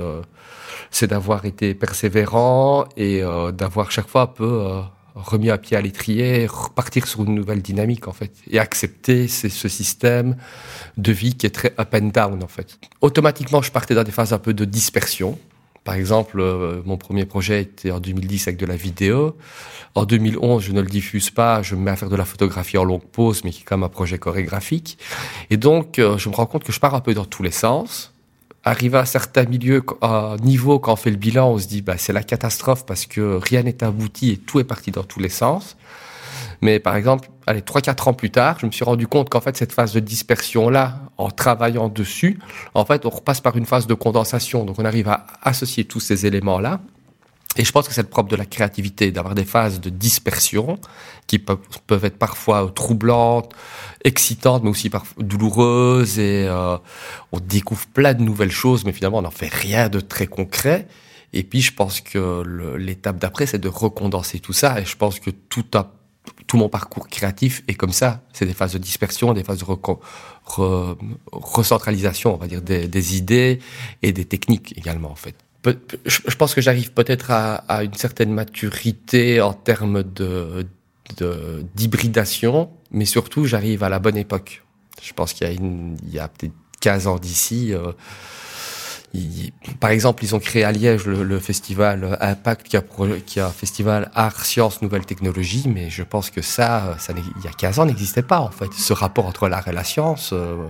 c'est 0.91 1.09
d'avoir 1.09 1.45
été 1.45 1.75
persévérant 1.75 2.87
et 2.97 3.23
euh, 3.23 3.53
d'avoir 3.53 3.91
chaque 3.91 4.09
fois 4.09 4.23
un 4.23 4.27
peu 4.27 4.45
euh, 4.45 4.81
remis 5.17 5.51
à 5.51 5.59
pied 5.59 5.77
à 5.77 5.81
l'étrier, 5.81 6.47
repartir 6.47 7.07
sur 7.07 7.25
une 7.25 7.35
nouvelle 7.35 7.63
dynamique 7.63 8.07
en 8.07 8.13
fait, 8.13 8.33
et 8.51 8.59
accepter 8.59 9.29
ce 9.29 9.69
système 9.69 10.37
de 10.99 11.13
vie 11.13 11.35
qui 11.35 11.47
est 11.47 11.51
très 11.51 11.73
up 11.81 11.95
and 11.95 12.11
down 12.13 12.43
en 12.43 12.49
fait. 12.49 12.79
Automatiquement, 13.01 13.63
je 13.63 13.73
partais 13.73 13.95
dans 13.95 14.05
des 14.05 14.13
phases 14.13 14.33
un 14.33 14.39
peu 14.39 14.55
de 14.55 14.65
dispersion. 14.65 15.39
Par 15.85 15.95
exemple, 15.95 16.41
euh, 16.41 16.83
mon 16.85 16.97
premier 16.97 17.25
projet 17.25 17.63
était 17.63 17.93
en 17.93 18.01
2010 18.01 18.49
avec 18.49 18.61
de 18.61 18.67
la 18.67 18.77
vidéo. 18.77 19.37
En 19.95 20.05
2011, 20.05 20.63
je 20.63 20.73
ne 20.73 20.81
le 20.81 20.89
diffuse 20.89 21.31
pas, 21.31 21.63
je 21.63 21.77
me 21.77 21.81
mets 21.81 21.93
à 21.93 21.97
faire 21.97 22.11
de 22.11 22.17
la 22.17 22.25
photographie 22.25 22.77
en 22.77 22.85
longue 22.85 23.05
pause, 23.05 23.45
mais 23.45 23.51
qui 23.51 23.63
est 23.63 23.65
quand 23.65 23.79
même 23.79 23.85
un 23.85 23.89
projet 23.89 24.19
chorégraphique. 24.19 24.99
Et 25.49 25.57
donc, 25.57 25.95
je 25.97 26.29
me 26.29 26.35
rends 26.35 26.47
compte 26.47 26.65
que 26.65 26.73
je 26.73 26.81
pars 26.81 26.95
un 26.95 27.01
peu 27.01 27.15
dans 27.15 27.25
tous 27.25 27.43
les 27.43 27.53
sens 27.53 28.13
arrivé 28.67 28.99
à 28.99 29.07
certains 29.07 29.45
milieux, 29.45 29.83
à 30.03 30.37
niveau, 30.43 30.81
quand 30.81 30.93
on 30.93 30.97
fait 30.97 31.11
le 31.11 31.17
bilan, 31.17 31.53
on 31.53 31.59
se 31.59 31.69
dit, 31.69 31.83
bah, 31.83 31.95
c'est 31.97 32.13
la 32.13 32.25
catastrophe 32.25 32.85
parce 32.85 33.07
que 33.07 33.37
rien 33.37 33.63
n'est 33.63 33.83
abouti 33.83 34.33
et 34.33 34.37
tout 34.37 34.59
est 34.59 34.65
parti 34.65 34.91
dans 34.91 35.05
tous 35.05 35.21
les 35.21 35.29
sens. 35.29 35.77
Mais 36.63 36.81
par 36.81 36.97
exemple, 36.97 37.29
allez, 37.47 37.63
trois, 37.63 37.81
quatre 37.81 38.09
ans 38.09 38.13
plus 38.13 38.31
tard, 38.31 38.59
je 38.61 38.67
me 38.67 38.73
suis 38.73 38.85
rendu 38.85 39.07
compte 39.07 39.31
qu'en 39.31 39.41
fait, 39.41 39.57
cette 39.57 39.73
phase 39.73 39.93
de 39.93 40.01
dispersion-là, 40.01 41.01
en 41.17 41.31
travaillant 41.31 41.89
dessus, 41.89 42.41
en 42.75 42.85
fait, 42.85 43.07
on 43.07 43.11
repasse 43.11 43.41
par 43.41 43.57
une 43.57 43.67
phase 43.67 43.87
de 43.87 43.95
condensation. 43.95 44.65
Donc, 44.65 44.81
on 44.81 44.85
arrive 44.85 45.09
à 45.09 45.27
associer 45.43 45.85
tous 45.85 46.01
ces 46.01 46.27
éléments-là 46.27 46.81
et 47.57 47.64
je 47.64 47.73
pense 47.73 47.88
que 47.88 47.95
c'est 47.95 48.03
le 48.03 48.09
propre 48.09 48.29
de 48.29 48.37
la 48.37 48.45
créativité, 48.45 49.11
d'avoir 49.11 49.35
des 49.35 49.45
phases 49.45 49.81
de 49.81 49.88
dispersion 49.90 50.79
qui 51.27 51.38
peuvent, 51.38 52.05
être 52.05 52.19
parfois 52.19 52.71
troublantes, 52.75 53.53
excitantes, 54.05 54.62
mais 54.62 54.71
aussi 54.71 54.90
douloureuses. 55.19 56.19
Et 56.19 56.47
euh, 56.49 56.77
on 57.33 57.40
découvre 57.40 57.87
plein 57.87 58.14
de 58.14 58.23
nouvelles 58.23 58.51
choses, 58.51 58.85
mais 58.85 58.92
finalement, 58.92 59.19
on 59.19 59.23
n'en 59.23 59.31
fait 59.31 59.53
rien 59.53 59.88
de 59.88 60.01
très 60.01 60.27
concret. 60.27 60.87
Et 61.33 61.42
puis, 61.42 61.61
je 61.62 61.73
pense 61.73 62.01
que 62.01 62.42
l'étape 62.77 63.19
d'après, 63.19 63.47
c'est 63.47 63.59
de 63.59 63.69
recondenser 63.69 64.38
tout 64.38 64.53
ça. 64.53 64.81
Et 64.81 64.85
je 64.85 64.97
pense 64.97 65.19
que 65.19 65.31
tout, 65.31 65.64
mon 66.55 66.69
parcours 66.69 67.09
créatif 67.09 67.62
est 67.69 67.75
comme 67.75 67.92
ça. 67.92 68.23
C'est 68.33 68.47
des 68.47 68.55
phases 68.55 68.75
de 68.75 68.79
dispersion, 68.79 69.33
des 69.33 69.45
phases 69.45 69.59
de 69.59 69.64
recentralisation, 71.33 72.35
on 72.35 72.38
va 72.38 72.47
dire, 72.47 72.62
des, 72.62 72.87
des 72.87 73.16
idées 73.16 73.61
et 74.03 74.12
des 74.12 74.27
techniques 74.27 74.77
également, 74.77 75.11
en 75.11 75.16
fait 75.16 75.46
je 76.05 76.37
pense 76.37 76.55
que 76.55 76.61
j'arrive 76.61 76.93
peut-être 76.93 77.31
à, 77.31 77.85
une 77.85 77.95
certaine 77.95 78.33
maturité 78.33 79.41
en 79.41 79.53
termes 79.53 80.03
de 80.03 80.67
d'hybridation, 81.77 82.69
mais 82.91 83.05
surtout 83.05 83.45
j'arrive 83.45 83.85
à 83.85 83.89
la 83.89 84.01
bonne 84.01 84.17
époque. 84.17 84.65
Je 85.03 85.13
pense 85.13 85.33
qu'il 85.33 85.47
y 85.47 85.51
a, 85.51 85.53
il 85.53 86.13
y 86.13 86.19
a 86.19 86.27
peut-être 86.27 86.55
15 86.81 87.07
ans 87.07 87.19
d'ici. 87.19 87.73
Euh, 87.73 87.93
par 89.81 89.91
exemple, 89.91 90.25
ils 90.25 90.35
ont 90.35 90.39
créé 90.41 90.65
à 90.65 90.73
Liège 90.73 91.07
le, 91.07 91.39
festival 91.39 92.19
Impact, 92.21 92.69
qui 92.69 92.77
a, 92.77 92.83
qui 93.25 93.41
a 93.41 93.47
un 93.47 93.51
festival 93.51 94.11
art, 94.15 94.45
sciences, 94.45 94.83
nouvelles 94.83 95.07
technologies, 95.07 95.65
mais 95.69 95.89
je 95.91 96.03
pense 96.03 96.31
que 96.31 96.43
ça, 96.43 96.97
ça 96.99 97.15
il 97.17 97.45
y 97.45 97.49
a 97.49 97.53
15 97.53 97.79
ans, 97.79 97.87
n'existait 97.87 98.23
pas 98.23 98.41
en 98.41 98.51
fait. 98.51 98.73
Ce 98.75 98.93
rapport 98.93 99.27
entre 99.27 99.49
l'art 99.49 99.67
et 99.69 99.73
la 99.73 99.85
science. 99.85 100.33
Euh, 100.33 100.37
euh, 100.37 100.69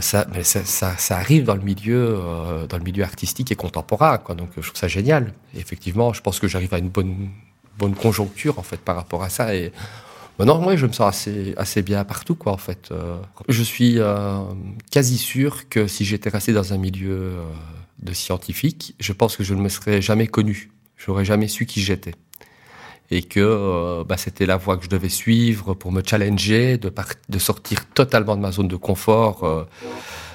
ça, 0.00 0.26
mais 0.32 0.44
ça, 0.44 0.64
ça, 0.64 0.96
ça, 0.96 1.16
arrive 1.16 1.44
dans 1.44 1.56
le 1.56 1.62
milieu, 1.62 2.16
euh, 2.20 2.66
dans 2.66 2.76
le 2.76 2.84
milieu 2.84 3.02
artistique 3.02 3.50
et 3.50 3.56
contemporain, 3.56 4.18
quoi. 4.18 4.34
Donc, 4.34 4.50
je 4.56 4.60
trouve 4.60 4.76
ça 4.76 4.88
génial. 4.88 5.32
Et 5.54 5.58
effectivement, 5.58 6.12
je 6.12 6.20
pense 6.20 6.38
que 6.38 6.46
j'arrive 6.46 6.72
à 6.72 6.78
une 6.78 6.88
bonne, 6.88 7.30
bonne 7.78 7.94
conjoncture, 7.94 8.58
en 8.58 8.62
fait, 8.62 8.78
par 8.78 8.94
rapport 8.94 9.24
à 9.24 9.28
ça. 9.28 9.54
Et 9.56 9.72
maintenant, 10.38 10.60
moi, 10.60 10.76
je 10.76 10.86
me 10.86 10.92
sens 10.92 11.08
assez, 11.08 11.54
assez 11.56 11.82
bien 11.82 12.04
partout, 12.04 12.36
quoi, 12.36 12.52
en 12.52 12.58
fait. 12.58 12.90
Euh, 12.92 13.16
je 13.48 13.62
suis 13.62 13.98
quasi 14.90 15.18
sûr 15.18 15.68
que 15.68 15.88
si 15.88 16.04
j'étais 16.04 16.30
resté 16.30 16.52
dans 16.52 16.72
un 16.72 16.78
milieu 16.78 17.32
de 17.98 18.12
scientifique, 18.12 18.94
je 19.00 19.12
pense 19.12 19.36
que 19.36 19.42
je 19.42 19.54
ne 19.54 19.60
me 19.60 19.68
serais 19.68 20.00
jamais 20.00 20.28
connu. 20.28 20.70
J'aurais 20.96 21.24
jamais 21.24 21.48
su 21.48 21.66
qui 21.66 21.80
j'étais 21.80 22.14
et 23.10 23.22
que 23.22 23.40
euh, 23.40 24.04
bah, 24.04 24.16
c'était 24.16 24.46
la 24.46 24.56
voie 24.56 24.76
que 24.76 24.84
je 24.84 24.88
devais 24.88 25.08
suivre 25.08 25.74
pour 25.74 25.92
me 25.92 26.02
challenger, 26.04 26.78
de, 26.78 27.38
sortir 27.38 27.86
totalement 27.90 28.36
de 28.36 28.40
ma 28.40 28.52
zone 28.52 28.68
de 28.68 28.76
confort, 28.76 29.44
euh, 29.44 29.64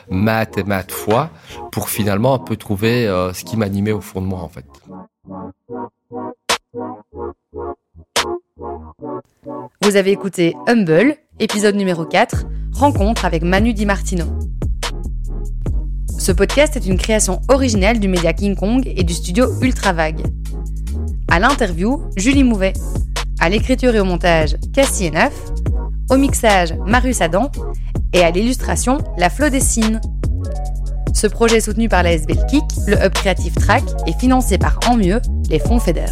mat 0.10 0.58
et 0.58 0.64
mat 0.64 0.92
fois, 0.92 1.30
pour 1.72 1.90
finalement 1.90 2.36
un 2.36 2.40
peu 2.40 2.56
trouver 2.56 3.08
euh, 3.08 3.34
ce 3.34 3.44
qui 3.44 3.58
m'animait 3.58 3.92
au 3.92 4.02
fond 4.02 4.22
de 4.22 4.28
moi 4.28 4.42
en 4.42 4.50
fait. 4.50 4.66
Vous 9.82 9.96
avez 9.96 10.12
écouté 10.12 10.56
Humble, 10.68 11.16
épisode 11.40 11.76
numéro 11.76 12.06
4, 12.06 12.46
rencontre 12.74 13.26
avec 13.26 13.44
Manu 13.44 13.74
Di 13.74 13.86
Martino. 13.86 14.26
Ce 16.20 16.32
podcast 16.32 16.76
est 16.76 16.86
une 16.86 16.98
création 16.98 17.42
originale 17.48 18.00
du 18.00 18.08
média 18.08 18.34
King 18.34 18.56
Kong 18.56 18.84
et 18.86 19.04
du 19.04 19.14
studio 19.14 19.48
Ultra 19.62 19.94
Vague. 19.94 20.24
À 21.38 21.40
l'interview, 21.40 22.02
Julie 22.16 22.44
Mouvet. 22.44 22.74
À 23.40 23.48
l'écriture 23.48 23.94
et 23.94 24.00
au 24.00 24.04
montage, 24.04 24.58
Cassie 24.74 25.12
Neuf. 25.12 25.34
Au 26.10 26.18
mixage, 26.18 26.74
Marius 26.88 27.22
Adam. 27.22 27.52
Et 28.12 28.24
à 28.24 28.32
l'illustration, 28.32 28.98
La 29.20 29.30
Flo 29.30 29.50
Dessine. 29.50 30.02
Ce 31.14 31.28
projet 31.28 31.62
soutenu 31.62 31.90
par 31.90 32.02
la 32.02 32.14
SBL 32.14 32.44
Kick, 32.50 32.64
le 32.88 32.96
Hub 32.96 33.14
Creative 33.14 33.54
Track, 33.54 33.84
et 34.08 34.14
financé 34.14 34.58
par 34.58 34.80
En 34.88 34.98
Mieux, 34.98 35.22
les 35.48 35.60
fonds 35.60 35.78
FEDER. 35.78 36.06